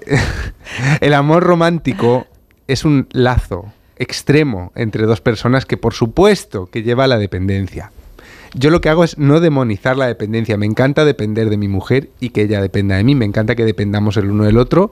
[1.01, 2.27] el amor romántico
[2.69, 7.93] es un lazo extremo entre dos personas que por supuesto que lleva a la dependencia.
[8.55, 10.57] Yo lo que hago es no demonizar la dependencia.
[10.57, 13.15] Me encanta depender de mi mujer y que ella dependa de mí.
[13.15, 14.91] Me encanta que dependamos el uno del otro.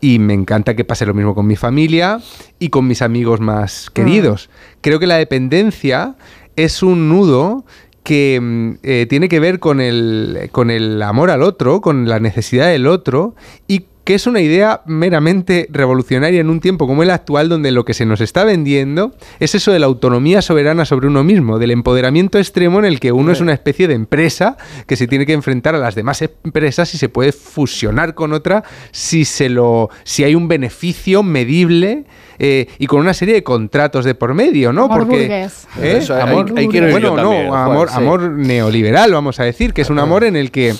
[0.00, 2.20] Y me encanta que pase lo mismo con mi familia
[2.58, 4.48] y con mis amigos más queridos.
[4.80, 6.16] Creo que la dependencia
[6.54, 7.64] es un nudo
[8.02, 12.20] que mm, eh, tiene que ver con el, con el amor al otro, con la
[12.20, 13.34] necesidad del otro,
[13.66, 17.84] y que es una idea meramente revolucionaria en un tiempo como el actual, donde lo
[17.84, 21.72] que se nos está vendiendo es eso de la autonomía soberana sobre uno mismo, del
[21.72, 25.32] empoderamiento extremo en el que uno es una especie de empresa que se tiene que
[25.32, 30.22] enfrentar a las demás empresas y se puede fusionar con otra si se lo, si
[30.22, 32.04] hay un beneficio medible
[32.38, 34.84] eh, y con una serie de contratos de por medio, ¿no?
[34.84, 35.66] Amor burgués.
[35.82, 35.96] ¿eh?
[35.98, 37.94] Eso, amor, quiero ir bueno, yo no, también, Juan, amor, sí.
[37.96, 40.76] amor neoliberal, vamos a decir, que es un amor en el que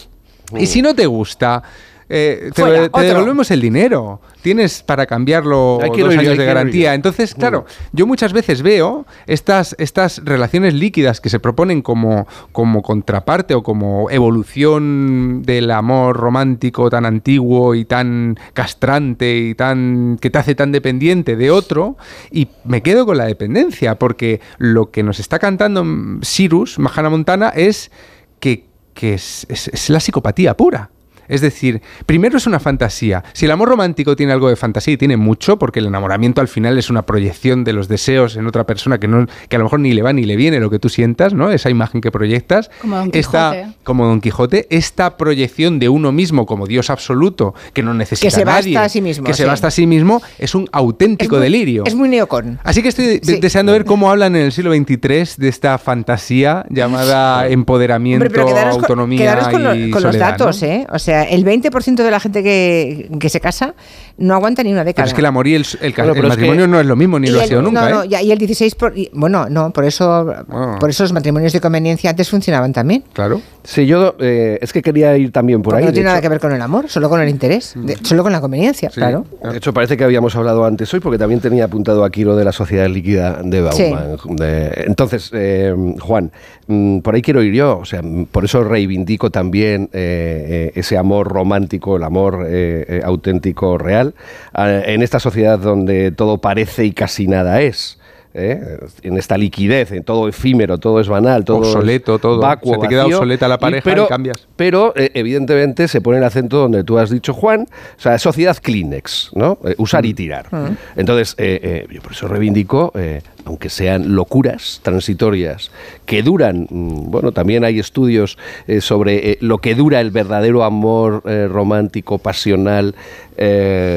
[0.57, 1.65] y si no te gusta,
[2.09, 3.03] eh, te, Fuera, te otro.
[3.03, 4.21] devolvemos el dinero.
[4.43, 6.95] Tienes para cambiarlo dos yo, años de garantía.
[6.95, 12.83] Entonces, claro, yo muchas veces veo estas, estas relaciones líquidas que se proponen como, como
[12.83, 20.31] contraparte o como evolución del amor romántico tan antiguo y tan castrante y tan que
[20.31, 21.97] te hace tan dependiente de otro
[22.31, 25.85] y me quedo con la dependencia porque lo que nos está cantando
[26.23, 27.91] Cyrus, Mahana Montana, es
[28.39, 30.91] que, que es, es- es la psicopatía pura.
[31.29, 33.25] Es decir, primero es una fantasía.
[33.33, 36.49] Si el amor romántico tiene algo de fantasía y tiene mucho, porque el enamoramiento al
[36.49, 39.65] final es una proyección de los deseos en otra persona que, no, que a lo
[39.65, 41.51] mejor ni le va ni le viene lo que tú sientas, ¿no?
[41.51, 42.71] Esa imagen que proyectas.
[42.81, 43.73] Como Don Esta- Quijote.
[43.85, 48.31] como Don Quijote, esta proyección de uno mismo como Dios absoluto, que no necesita Que
[48.31, 50.69] se a nadie, basta a sí mismo, que se basta a sí mismo, es un
[50.73, 51.83] auténtico Es muy- delirio.
[51.87, 52.59] Es muy neocon.
[52.65, 53.39] Así que estoy Sí.
[53.41, 58.47] deseando ver cómo hablan en el siglo XXIII de esta fantasía llamada empoderamiento, Hombre, pero
[58.47, 60.69] quedaros con, autonomía quedaros con, lo- y los datos, ¿no?
[60.69, 60.87] ¿eh?
[60.93, 63.75] O sea, el 20% de la gente que, que se casa
[64.19, 65.05] no aguanta ni una década.
[65.05, 66.69] Pero es que el amor y el, el ca- Bueno, el pero es matrimonio que-
[66.71, 68.09] no es lo mismo, ni Y lo ha el- sido nunca, no, no, ¿eh?
[68.09, 70.05] ya- y el 16 por, y- bueno, no, por eso
[70.51, 70.77] Ah.
[70.81, 73.05] por eso los matrimonios de conveniencia antes funcionaban también.
[73.13, 73.41] Claro.
[73.65, 75.87] Sí, yo eh, es que quería ir también por Porque ahí.
[75.87, 76.23] no tiene nada hecho.
[76.23, 78.97] que ver con el amor, solo con el interés, de- solo con la conveniencia, Sí.
[79.01, 79.27] claro.
[79.43, 82.45] De hecho, parece que habíamos hablado antes hoy, porque también tenía apuntado aquí lo de
[82.45, 84.17] la sociedad líquida de Bauman.
[84.37, 86.31] De- entonces, eh, Juan,
[86.69, 87.79] mm, por ahí quiero ir yo.
[87.79, 93.01] O sea, mm, por eso reivindico también eh, ese amor romántico, el amor eh, eh,
[93.05, 94.15] auténtico, real,
[94.53, 97.99] ah, en esta sociedad donde todo parece y casi nada es.
[98.35, 98.79] ¿eh?
[99.03, 102.39] En esta liquidez, en todo efímero, todo es banal, todo es Obsoleto, todo.
[102.39, 104.47] vacuo, Se te queda vacío, obsoleta la pareja y pero, cambias.
[104.57, 107.63] pero eh, evidentemente se pone el acento donde tú has dicho, Juan,
[107.97, 109.59] o sea, sociedad Kleenex, ¿no?
[109.65, 110.49] Eh, usar y tirar.
[110.97, 115.71] Entonces, eh, eh, yo por eso reivindico, eh, aunque sean locuras transitorias,
[116.05, 120.65] que duran, mm, bueno, también hay estudios eh, sobre eh, lo que dura el verdadero
[120.65, 122.95] amor eh, romántico, pasional,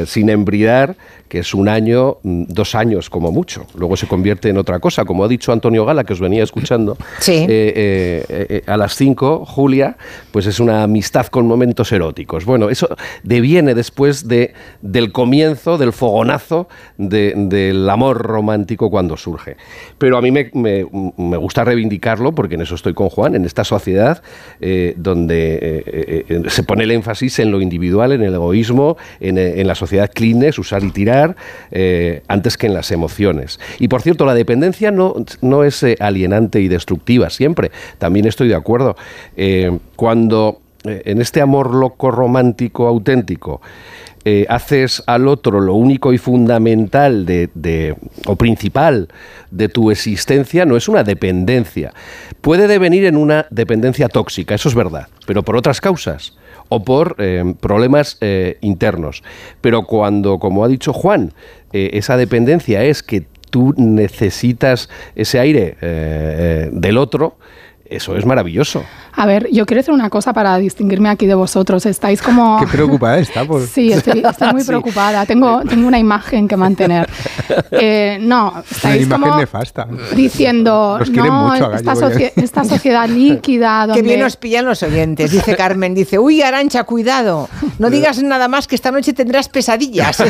[0.05, 0.97] sin embridar,
[1.29, 3.65] que es un año, mm, dos años como mucho.
[3.73, 6.97] Luego se convierte en otra cosa, como ha dicho Antonio Gala, que os venía escuchando.
[7.19, 7.47] Sí.
[8.67, 9.95] a las 5, Julia,
[10.31, 12.43] pues es una amistad con momentos eróticos.
[12.43, 12.89] Bueno, eso
[13.23, 19.38] deviene después de, del comienzo, del fogonazo de- del amor romántico cuando surge.
[19.97, 24.21] Pero a mí me, gusta reivindicarlo, porque en eso estoy con Juan, en esta sociedad
[24.61, 29.67] eh, donde eh, eh, se pone el énfasis en lo individual, en el egoísmo, en,
[29.67, 31.35] la sociedad cleanness, usar y tirar,
[32.27, 33.59] antes que en las emociones.
[33.79, 37.71] Y por cierto, la dependencia no, no es alienante y destructiva siempre.
[37.97, 38.95] También estoy de acuerdo.
[39.95, 43.61] Cuando en este amor loco, romántico, auténtico,
[44.25, 49.07] eh, haces al otro lo único y fundamental de, o principal
[49.49, 51.93] de tu existencia, no es una dependencia.
[52.41, 57.15] Puede devenir en una dependencia tóxica, eso es verdad, pero por otras causas o por
[57.17, 59.23] eh, problemas eh, internos.
[59.61, 61.33] Pero cuando, como ha dicho Juan,
[61.71, 65.77] esa dependencia es que tú necesitas ese aire
[66.71, 67.37] del otro,
[67.85, 68.83] eso es maravilloso.
[69.15, 71.85] A ver, yo quiero decir una cosa para distinguirme aquí de vosotros.
[71.85, 72.59] Estáis como...
[72.59, 73.61] Qué preocupada está por...
[73.67, 74.67] Sí, estoy, estoy muy Sí.
[74.67, 75.25] preocupada.
[75.25, 77.09] Tengo, tengo una imagen que mantener.
[77.71, 79.87] Eh, no, Una estáis imagen como nefasta.
[80.15, 82.33] diciendo, Nos quieren no, mucho a esta, socie- oye.
[82.35, 84.01] esta sociedad líquida donde...
[84.01, 85.93] Qué bien nos pillan los oyentes, dice Carmen.
[85.95, 87.49] Dice, uy, Arancha, cuidado.
[87.79, 90.21] No digas nada más que esta noche tendrás pesadillas.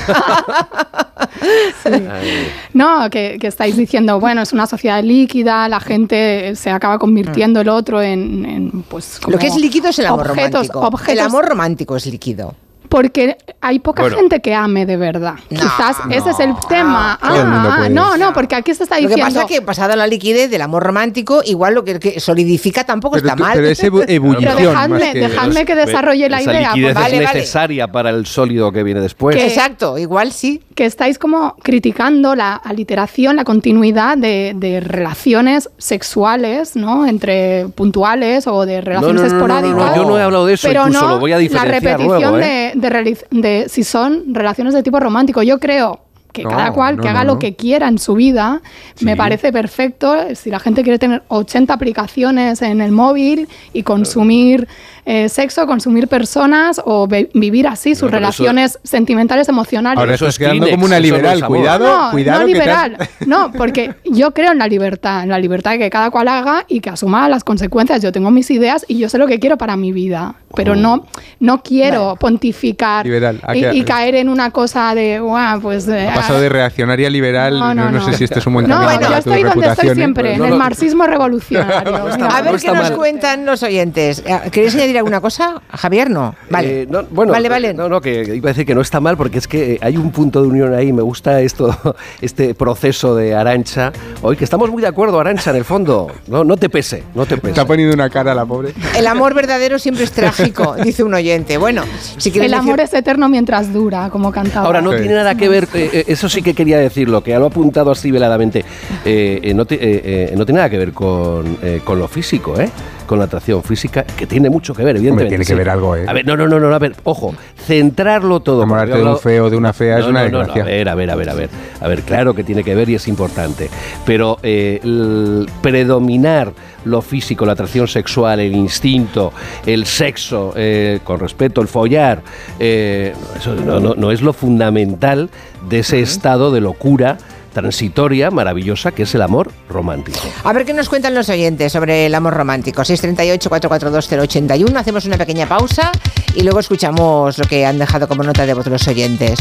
[2.74, 7.62] No, que, que estáis diciendo, bueno, es una sociedad líquida, la gente se acaba convirtiendo
[7.62, 10.79] el otro en, en, pues como Lo que es líquido es el amor objetos, romántico.
[10.82, 12.55] objetos- El amor romántico es líquido.
[12.89, 14.17] Porque hay poca Bueno.
[14.17, 15.36] gente que ame de verdad.
[15.52, 17.19] No, Quizás ese es el tema.
[17.21, 17.89] Mundo Ah, puede.
[17.91, 19.25] no, no, porque aquí se está Lo diciendo.
[19.28, 22.84] que pasa es que pasada la liquidez del amor romántico, igual lo que, que solidifica
[22.84, 23.54] tampoco Pero, está tú- mal.
[23.54, 25.19] pero es Pero ebullición dejadme, que...
[25.19, 26.69] dejadme que desarrolle la Esa idea.
[26.69, 27.39] liquidez porque- Vale, es vale.
[27.39, 29.36] necesaria para el sólido que viene después.
[29.36, 30.62] Que- Exacto, igual sí.
[30.73, 37.06] que estáis como criticando la aliteración, la continuidad de, de relaciones sexuales, ¿no?
[37.06, 39.95] Entre puntuales o de relaciones no, no, no, no, esporádicas.
[39.95, 42.21] yo no he hablado de eso, pero incluso no lo voy a la diferenciar repetición
[42.21, 42.71] luego, ¿eh?
[42.75, 45.44] de, de de si son relaciones de tipo romántico.
[45.44, 46.00] Yo creo
[46.32, 48.62] que No, cada cual no, que haga no, lo que quiera en su vida,
[49.02, 50.15] me parece perfecto.
[50.36, 54.68] Si la gente quiere tener 80 aplicaciones en el móvil y consumir
[55.12, 59.98] eh, sexo, consumir personas o vivir así sus Pero eso- relaciones sentimentales, emocionales.
[59.98, 61.43] Ahora Eso es quedando Kleenex, como una liberal.
[61.48, 62.41] cuidado, no, cuidado.
[62.41, 63.10] no que te has- liberal.
[63.26, 66.63] No, porque yo creo en la libertad, en la libertad de que cada cual haga
[66.67, 68.04] y que asuma las consecuencias.
[68.04, 71.06] Yo tengo mis ideas y yo sé lo que quiero para mi vida, pero no,
[71.39, 75.88] no quiero pontificar Liberal, ¿a y, y caer en una cosa de, "Guau, pues...
[75.88, 77.58] eh, Ha pasado de reaccionaria a liberal.
[77.58, 78.06] No, No, no, no, no.
[78.06, 79.95] sé si este es un buen No, camino bueno, yo estoy donde estoy ¿eh?
[79.95, 81.95] siempre, Pues en el marxismo revolucionario.
[82.30, 84.24] A ver qué nos cuentan los oyentes.
[84.26, 85.62] Eh, ¿Queréis añadir alguna cosa?
[85.70, 86.36] Javier, no.
[86.50, 86.82] Vale.
[86.84, 87.74] Eh, no, bueno, vale, vale.
[87.74, 89.98] No, no, que iba a decir que no está mal porque es que eh, hay
[89.98, 90.94] un punto de unión ahí.
[90.94, 91.76] Me gusta esto,
[92.22, 93.92] este proceso de Arancha.
[94.22, 96.08] Hoy que estamos muy de acuerdo, Arancha, en el fondo.
[96.28, 97.50] No, no te pese, no te pese.
[97.50, 98.74] Está poniendo una cara la pobre.
[98.98, 101.58] El amor verdadero siempre es trágico, dice un oyente.
[101.58, 101.84] Bueno,
[102.18, 104.66] si quieres El amor decir- es eterno mientras dura, como cantaba.
[104.66, 104.98] Ahora, no Sí.
[105.00, 107.92] tiene nada que ver, eh, eh, eso sí que quería decirlo, que lo ha apuntado
[107.92, 108.66] así veladamente.
[109.06, 112.08] Eh, eh, no, te- eh, eh, no tiene nada que ver con, eh, con lo
[112.08, 112.70] físico, ¿eh?
[113.10, 115.30] Con la atracción física, que tiene mucho que ver, evidentemente.
[115.30, 115.56] tiene que sí.
[115.58, 116.06] ver algo, ¿eh?
[116.08, 117.34] A ver, no, no, no, no, a ver, ojo,
[117.65, 118.58] centrarlo todo.
[118.62, 120.62] Enamorarte de un feo, de una fea, es una no, no, desgracia.
[120.62, 121.50] a ver, a ver, a ver, a ver.
[121.82, 123.67] A ver, claro que tiene que ver y es importante.
[124.06, 126.52] Pero eh, el predominar
[126.86, 129.34] lo físico, la atracción sexual, el instinto,
[129.65, 132.22] el sexo, eh, con respeto, el follar,
[132.60, 135.32] eh, eso no, no- no es lo fundamental
[135.67, 137.17] de ese estado de locura
[137.54, 140.20] transitoria, maravillosa, que es el amor romántico.
[140.44, 142.82] A ver qué nos cuentan los oyentes sobre el amor romántico.
[142.82, 144.76] 638-442-081.
[144.76, 145.92] Hacemos una pequeña pausa
[146.36, 149.40] y luego escuchamos lo que han dejado como nota de voz los oyentes.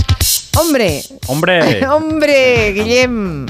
[0.56, 1.02] ¡Hombre!
[1.26, 1.86] Hombre.
[1.88, 2.72] ¡Hombre!
[2.72, 3.46] Guillem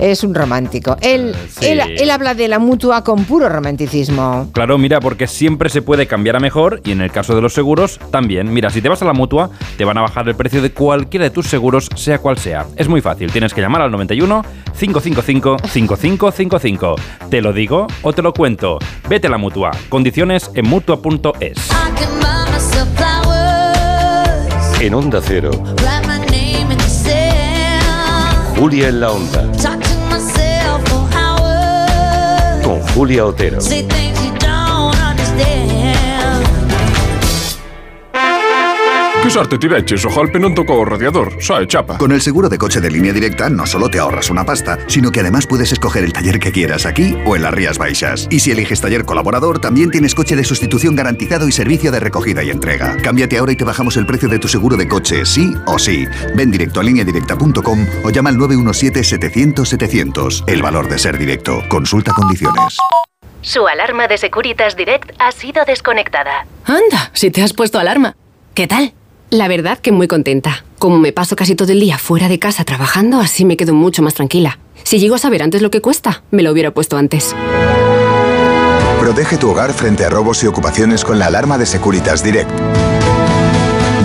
[0.00, 0.96] es un romántico.
[1.00, 1.66] Él, Sí.
[1.66, 4.48] él, él habla de la mutua con puro romanticismo.
[4.52, 7.52] Claro, mira, porque siempre se puede cambiar a mejor y en el caso de los
[7.52, 8.52] seguros también.
[8.52, 11.24] Mira, si te vas a la mutua, te van a bajar el precio de cualquiera
[11.24, 12.66] de tus seguros, sea cual sea.
[12.76, 14.44] Es muy fácil, tienes que llamar al 91
[14.78, 16.96] 555 5555.
[17.30, 18.78] ¿Te lo digo o te lo cuento?
[19.08, 19.70] Vete a la mutua.
[19.88, 21.58] Condiciones en mutua.es.
[24.80, 25.50] En Onda Cero,
[28.56, 29.44] Julia en la Onda,
[33.00, 34.09] Julia Otero.
[39.30, 41.98] Che sorte ti vecchie, so golpe non tocó o radiador, sai, chapa.
[41.98, 45.12] Con el seguro de coche de línea directa no solo te ahorras una pasta, sino
[45.12, 48.26] que además puedes escoger el taller que quieras aquí o en las Rías Baixas.
[48.28, 52.42] Y si eliges taller colaborador, también tienes coche de sustitución garantizado y servicio de recogida
[52.42, 52.96] y entrega.
[52.96, 56.08] Cámbiate ahora y te bajamos el precio de tu seguro de coche, sí o sí.
[56.34, 60.42] Ven directo a lineadirecta.com o llama al 917-700-700.
[60.48, 61.62] El valor de ser directo.
[61.68, 62.78] Consulta condiciones.
[63.42, 66.48] Su alarma de Securitas Direct ha sido desconectada.
[66.64, 68.16] Anda, si te has puesto alarma.
[68.54, 68.92] ¿Qué tal?
[69.30, 70.64] La verdad que muy contenta.
[70.80, 74.02] Como me paso casi todo el día fuera de casa trabajando, así me quedo mucho
[74.02, 74.58] más tranquila.
[74.82, 77.36] Si llego a saber antes lo que cuesta, me lo hubiera puesto antes.
[78.98, 82.50] Protege tu hogar frente a robos y ocupaciones con la alarma de Securitas Direct.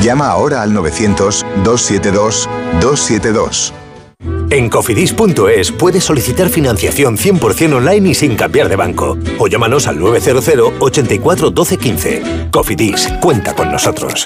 [0.03, 3.71] Llama ahora al 900-272-272.
[4.51, 9.17] En cofidis.es puedes solicitar financiación 100% online y sin cambiar de banco.
[9.39, 12.49] O llámanos al 900 84 12 15.
[12.51, 14.25] Cofidis, cuenta con nosotros.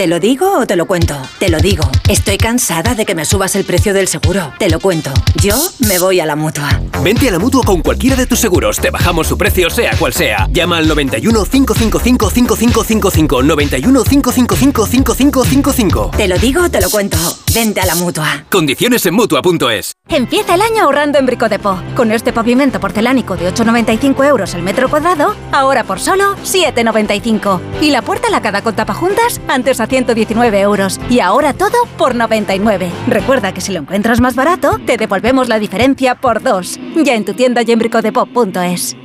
[0.00, 1.14] ¿Te lo digo o te lo cuento?
[1.38, 1.86] Te lo digo.
[2.08, 4.50] Estoy cansada de que me subas el precio del seguro.
[4.58, 5.12] Te lo cuento.
[5.42, 5.54] Yo
[5.86, 6.80] me voy a la mutua.
[7.02, 8.78] Vente a la mutua con cualquiera de tus seguros.
[8.78, 10.48] Te bajamos su precio, sea cual sea.
[10.52, 13.42] Llama al 91 555 5555.
[13.42, 16.10] 91 555 5555.
[16.16, 17.18] Te lo digo o te lo cuento.
[17.52, 18.46] Vente a la mutua.
[18.48, 19.92] Condiciones en mutua.es.
[20.08, 21.78] Empieza el año ahorrando en Bricodepo.
[21.94, 27.60] Con este pavimento porcelánico de 8,95 euros el metro cuadrado, ahora por solo 7,95.
[27.82, 30.98] Y la puerta lacada con tapajuntas, antes a 119 euros.
[31.10, 32.90] Y ahora todo por 99.
[33.08, 36.80] Recuerda que si lo encuentras más barato, te devolvemos la diferencia por dos.
[36.96, 38.96] Ya en tu tienda y en bricodepo.es.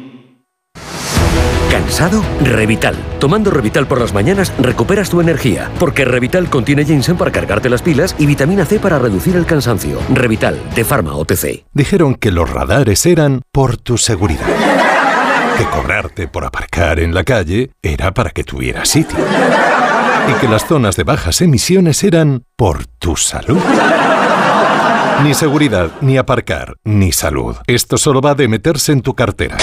[1.70, 2.24] ¿Cansado?
[2.42, 2.96] Revital.
[3.20, 7.82] Tomando Revital por las mañanas recuperas tu energía, porque Revital contiene ginseng para cargarte las
[7.82, 10.00] pilas y vitamina C para reducir el cansancio.
[10.14, 11.66] Revital, de Pharma OTC.
[11.74, 14.48] Dijeron que los radares eran por tu seguridad.
[15.58, 19.18] Que cobrarte por aparcar en la calle era para que tuvieras sitio.
[20.28, 23.60] Y que las zonas de bajas emisiones eran por tu salud.
[25.24, 27.56] Ni seguridad, ni aparcar, ni salud.
[27.68, 29.58] Esto solo va de meterse en tu cartera.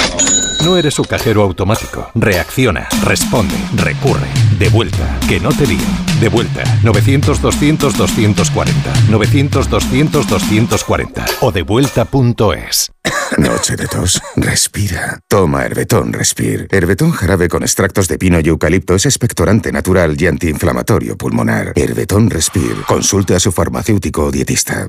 [0.65, 2.09] No eres su cajero automático.
[2.15, 4.29] Reacciona, responde, recurre.
[4.61, 5.81] De vuelta, que no te líen.
[6.21, 8.71] De vuelta, 900-200-240.
[9.11, 11.25] 900-200-240.
[11.41, 12.93] O devuelta.es.
[13.39, 14.23] Noche de tos.
[14.37, 15.19] Respira.
[15.29, 16.69] Toma Herbetón Respir.
[16.71, 21.73] Herbetón jarabe con extractos de pino y eucalipto es expectorante natural y antiinflamatorio pulmonar.
[21.75, 22.77] Herbetón Respir.
[22.87, 24.89] Consulte a su farmacéutico o dietista.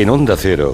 [0.00, 0.72] En Onda Cero,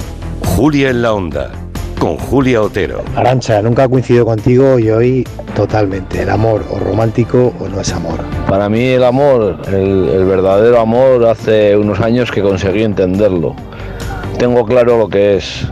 [0.55, 1.51] Julia en la Onda,
[1.99, 3.03] con Julia Otero.
[3.17, 6.23] Arancha, nunca coincido contigo y hoy totalmente.
[6.23, 8.21] El amor o romántico o no es amor.
[8.49, 13.57] Para mí el amor, el, el verdadero amor, hace unos años que conseguí entenderlo.
[14.39, 15.67] Tengo claro lo que es.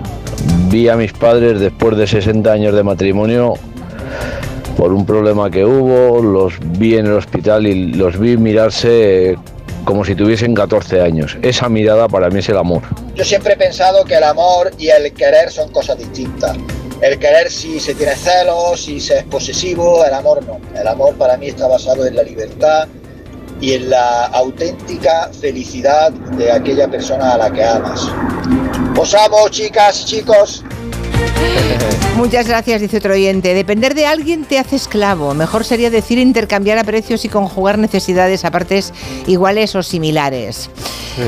[0.69, 3.55] Vi a mis padres después de 60 años de matrimonio
[4.77, 9.39] por un problema que hubo, los vi en el hospital y los vi mirarse
[9.85, 11.37] como si tuviesen 14 años.
[11.43, 12.83] Esa mirada para mí es el amor.
[13.15, 16.57] Yo siempre he pensado que el amor y el querer son cosas distintas.
[17.01, 20.59] El querer si se tiene celos, si se es posesivo, el amor no.
[20.79, 22.89] El amor para mí está basado en la libertad
[23.61, 28.11] y en la auténtica felicidad de aquella persona a la que amas.
[28.99, 30.65] Os amo, chicas y chicos.
[32.17, 33.55] Muchas gracias, dice otro oyente.
[33.55, 35.35] Depender de alguien te hace esclavo.
[35.35, 38.93] Mejor sería decir intercambiar a precios y conjugar necesidades a partes
[39.27, 40.71] iguales o similares.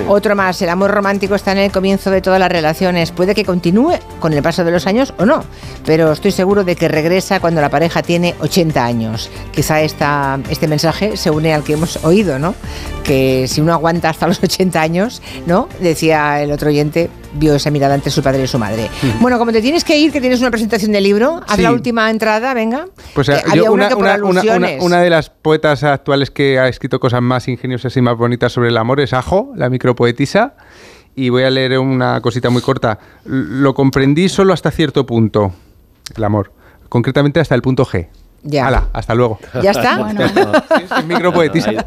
[0.08, 3.10] Otro más, el amor romántico está en el comienzo de todas las relaciones.
[3.10, 5.44] Puede que continúe con el paso de los años o no,
[5.84, 9.28] pero estoy seguro de que regresa cuando la pareja tiene 80 años.
[9.52, 12.54] Quizá esta, este mensaje se une al que hemos oído, ¿no?
[13.04, 15.68] Que si uno aguanta hasta los 80 años, ¿no?
[15.80, 18.88] Decía el otro oyente, vio esa mirada entre su padre y su madre.
[19.20, 21.62] Bueno, como te tienes que ir, que tienes una presentación de libro, haz Sí.
[21.62, 22.86] la última entrada, venga.
[23.14, 24.16] Pues eh, había yo, una una,
[24.80, 28.68] una- de las poetas actuales que ha escrito cosas más ingeniosas y más bonitas sobre
[28.68, 30.54] el amor es Ajo, la micropoetisa.
[31.14, 32.98] Y voy a leer una cosita muy corta.
[33.24, 35.52] Lo comprendí solo hasta cierto punto,
[36.14, 36.52] el amor.
[36.90, 38.08] Concretamente hasta el punto G.
[38.42, 38.68] Ya.
[38.68, 39.38] Hala, hasta luego.
[39.62, 39.98] ¿Ya está?
[39.98, 40.20] Bueno.
[40.24, 41.72] Es micropoetisa.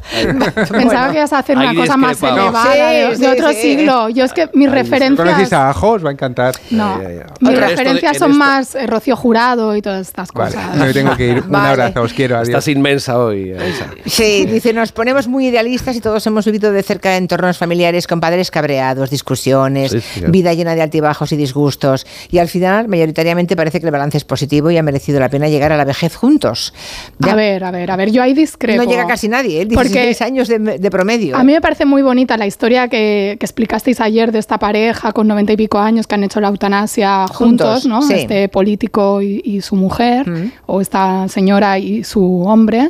[0.70, 3.50] Pensaba que ibas a hacer una Ahí cosa más elevada, Sí, de, de sí, otro
[3.50, 3.56] sí.
[3.62, 4.10] siglo.
[4.10, 5.54] Yo es que mis ¿Conocéis referencias...
[5.54, 5.90] a Ajo?
[5.92, 6.56] Os va a encantar.
[6.72, 7.26] No, Ya, ya, ya.
[7.40, 10.76] mis referencias de- son más eh, Rocío Jurado y todas estas Vale, cosas.
[10.76, 11.42] me tengo que ir.
[11.44, 11.70] Un Vale.
[11.70, 12.36] abrazo, os quiero.
[12.36, 12.50] Adiós.
[12.50, 13.86] Estás inmensa hoy, Elsa.
[14.06, 18.20] Sí, dice, nos ponemos muy idealistas y todos hemos vivido de cerca entornos familiares con
[18.20, 20.22] padres cabreados, discusiones, Sí, sí.
[20.28, 22.06] vida llena de altibajos y disgustos.
[22.30, 25.48] Y al final, mayoritariamente, parece que el balance es positivo y ha merecido la pena
[25.48, 26.49] llegar a la vejez juntos.
[27.28, 28.84] A ver, a ver, a ver, yo ahí discrepo.
[28.84, 29.66] No llega casi nadie, ¿eh?
[29.66, 31.36] 16 años de, de promedio.
[31.38, 35.12] A mí me parece muy bonita la historia que, que explicasteis ayer de esta pareja
[35.12, 38.02] con noventa y pico años que han hecho la eutanasia juntos, Juntos, ¿no?
[38.02, 38.14] sí.
[38.14, 40.26] Este político y, y su mujer,
[40.66, 42.90] o esta señora y su hombre.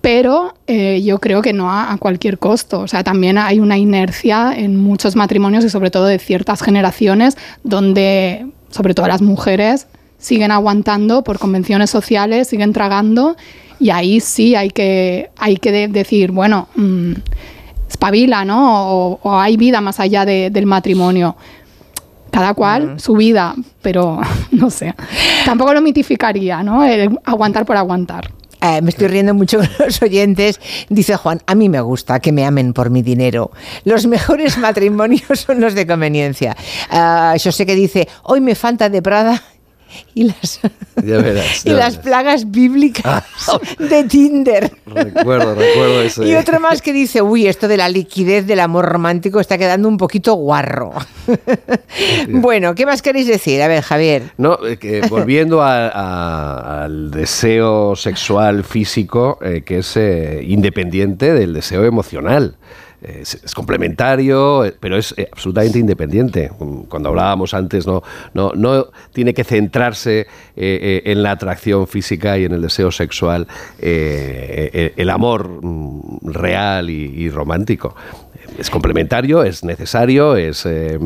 [0.00, 2.80] Pero eh, yo creo que no a, a cualquier costo.
[2.80, 7.36] O sea, también hay una inercia en muchos matrimonios y sobre todo de ciertas generaciones
[7.64, 9.88] donde, sobre todo las mujeres,
[10.18, 13.36] siguen aguantando por convenciones sociales, siguen tragando
[13.80, 17.12] y ahí sí hay que, hay que de- decir, bueno, mm,
[17.88, 18.90] espabila, ¿no?
[18.92, 21.36] O, o hay vida más allá de- del matrimonio.
[22.30, 24.20] Cada cual su vida, pero
[24.52, 24.94] no sé.
[25.44, 26.84] Tampoco lo mitificaría, ¿no?
[26.84, 28.30] El aguantar por aguantar.
[28.60, 30.60] Eh, me estoy riendo mucho con los oyentes.
[30.88, 33.50] Dice Juan, a mí me gusta que me amen por mi dinero.
[33.84, 36.56] Los mejores matrimonios son los de conveniencia.
[36.90, 39.42] Ah, yo sé que dice, hoy me falta de Prada
[40.14, 40.60] y las,
[41.04, 41.62] Ya verás.
[41.66, 43.24] y las plagas bíblicas
[43.78, 44.70] de Tinder.
[44.86, 46.24] Recuerdo, recuerdo eso.
[46.24, 49.88] Y otro más que dice, uy, esto de la liquidez del amor romántico está quedando
[49.88, 50.92] un poquito guarro.
[52.28, 53.62] bueno, ¿qué más queréis decir?
[53.62, 54.22] A ver, Javier.
[54.36, 61.32] No, eh, que volviendo a- a- al deseo sexual físico, eh, que es eh, independiente
[61.32, 62.56] del deseo emocional.
[63.00, 66.50] Es, complementario, eh, pero es eh, absolutamente independiente.
[66.58, 68.02] Mm, Cuando hablábamos antes, no,
[68.34, 70.26] no, no tiene que centrarse
[70.56, 73.46] eh, en la atracción física y en el deseo sexual
[73.78, 77.94] el amor mm, real y, romántico.
[78.58, 80.98] Es complementario, es necesario, es eh,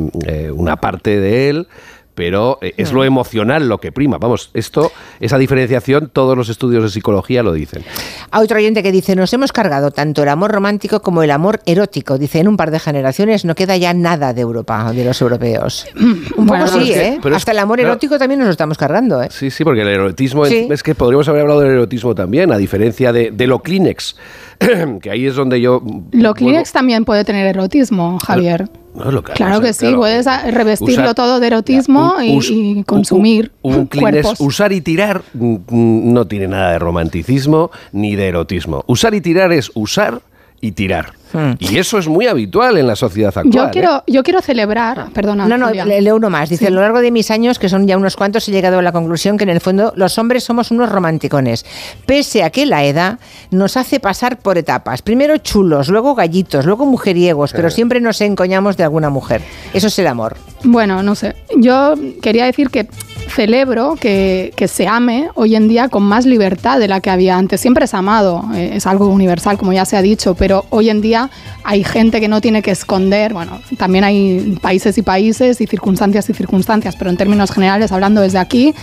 [0.54, 1.68] una parte de él,
[2.14, 4.18] pero eh, es lo emocional lo que prima.
[4.18, 7.82] Vamos, esto, esa diferenciación, todos los estudios de psicología lo dicen.
[8.30, 11.60] A otro oyente que dice, nos hemos cargado tanto el amor romántico como el amor
[11.66, 12.18] erótico.
[12.18, 15.86] Dice, en un par de generaciones no queda ya nada de Europa, de los europeos.
[15.96, 17.18] Un poco Bueno, sí, ¿eh?
[17.22, 17.92] pero es- Hasta el amor claro.
[17.92, 19.28] erótico también nos lo estamos cargando, ¿eh?
[19.30, 20.68] Sí, sí, porque el erotismo, Sí.
[20.70, 24.16] es que podríamos haber hablado del erotismo también, a diferencia de, de lo Kleenex,
[25.00, 25.82] que ahí es donde yo...
[26.12, 28.68] Lo Kleenex también puede tener erotismo, Javier.
[28.94, 29.10] ¿No?
[29.10, 32.84] Lo que Claro que sí, puedes revestirlo usar- todo de erotismo Ya, y- us- y,
[32.84, 34.40] consumir Un cuerpos.
[34.40, 38.84] usar y tirar no tiene nada de romanticismo ni de erotismo.
[38.86, 40.20] Usar y tirar es usar
[40.60, 41.12] y tirar.
[41.58, 43.48] Y eso es muy habitual en la sociedad actual.
[43.48, 43.52] Hmm.
[43.52, 43.70] Yo ¿eh?
[43.72, 45.46] quiero, yo quiero celebrar, perdona.
[45.46, 45.84] No, no, Julia.
[45.84, 46.48] leo uno más.
[46.48, 46.66] Dice, Sí.
[46.66, 48.92] a lo largo de mis años, que son ya unos cuantos, he llegado a la
[48.92, 51.64] conclusión que en el fondo los hombres somos unos romanticones.
[52.06, 53.18] Pese a que la edad
[53.50, 55.02] nos hace pasar por etapas.
[55.02, 57.70] Primero chulos, luego gallitos, luego mujeriegos, pero Eh.
[57.70, 59.42] siempre nos encoñamos de alguna mujer.
[59.72, 60.36] Eso es el amor.
[60.64, 61.34] Bueno, no sé.
[61.56, 62.86] Yo quería decir que
[63.34, 67.60] celebro que, se ame hoy en día con más libertad de la que había antes.
[67.60, 71.00] Siempre es amado, eh, es algo universal, como ya se ha dicho, pero hoy en
[71.00, 71.30] día
[71.64, 73.32] hay gente que no tiene que esconder.
[73.32, 78.20] Bueno, también hay países y países y circunstancias y circunstancias, pero en términos generales, hablando
[78.20, 78.74] desde aquí,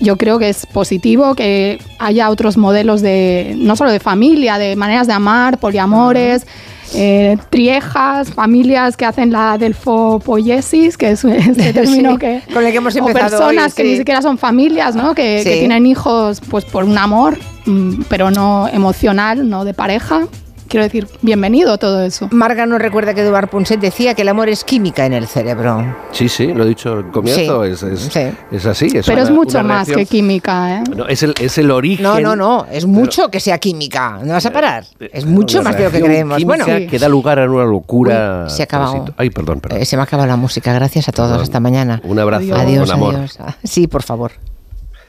[0.00, 4.74] yo creo que es positivo que haya otros modelos de, no solo de familia, de
[4.76, 6.46] maneras de amar, poliamores.
[6.94, 12.42] Eh, triejas, familias que hacen la delfopoiesis, que es este término Sí, que...
[12.52, 15.14] con el que hemos o empezado personas hoy, que ni siquiera son familias, ¿no?
[15.14, 20.26] Que, que tienen hijos pues por un amor, mm, pero no emocional, no de pareja.
[20.70, 22.28] Quiero decir, bienvenido todo eso.
[22.30, 25.84] Marga nos recuerda que Eduard Punset decía que el amor es química en el cerebro.
[26.12, 28.20] Sí, sí, lo he dicho al comienzo, Sí, es, es, sí.
[28.52, 28.86] es así.
[28.94, 30.84] Es pero es mucho más que química, ¿eh?
[30.94, 32.04] No, es, el, es el origen.
[32.04, 34.20] No, no, no, es mucho que sea química.
[34.22, 34.84] ¿No vas a parar?
[35.00, 36.44] Es mucho más de lo que creemos.
[36.44, 38.44] Bueno, que da lugar a una locura.
[38.44, 38.94] Uy, se ha acabado.
[39.06, 39.80] transitu- Ay, perdón, perdón.
[39.82, 40.72] eh, se me ha acabado la música.
[40.72, 41.30] Gracias a todos.
[41.30, 41.42] Perdón.
[41.42, 42.00] Hasta mañana.
[42.04, 43.16] Un abrazo Adiós, amor.
[43.16, 43.38] adiós.
[43.64, 44.30] Sí, por favor.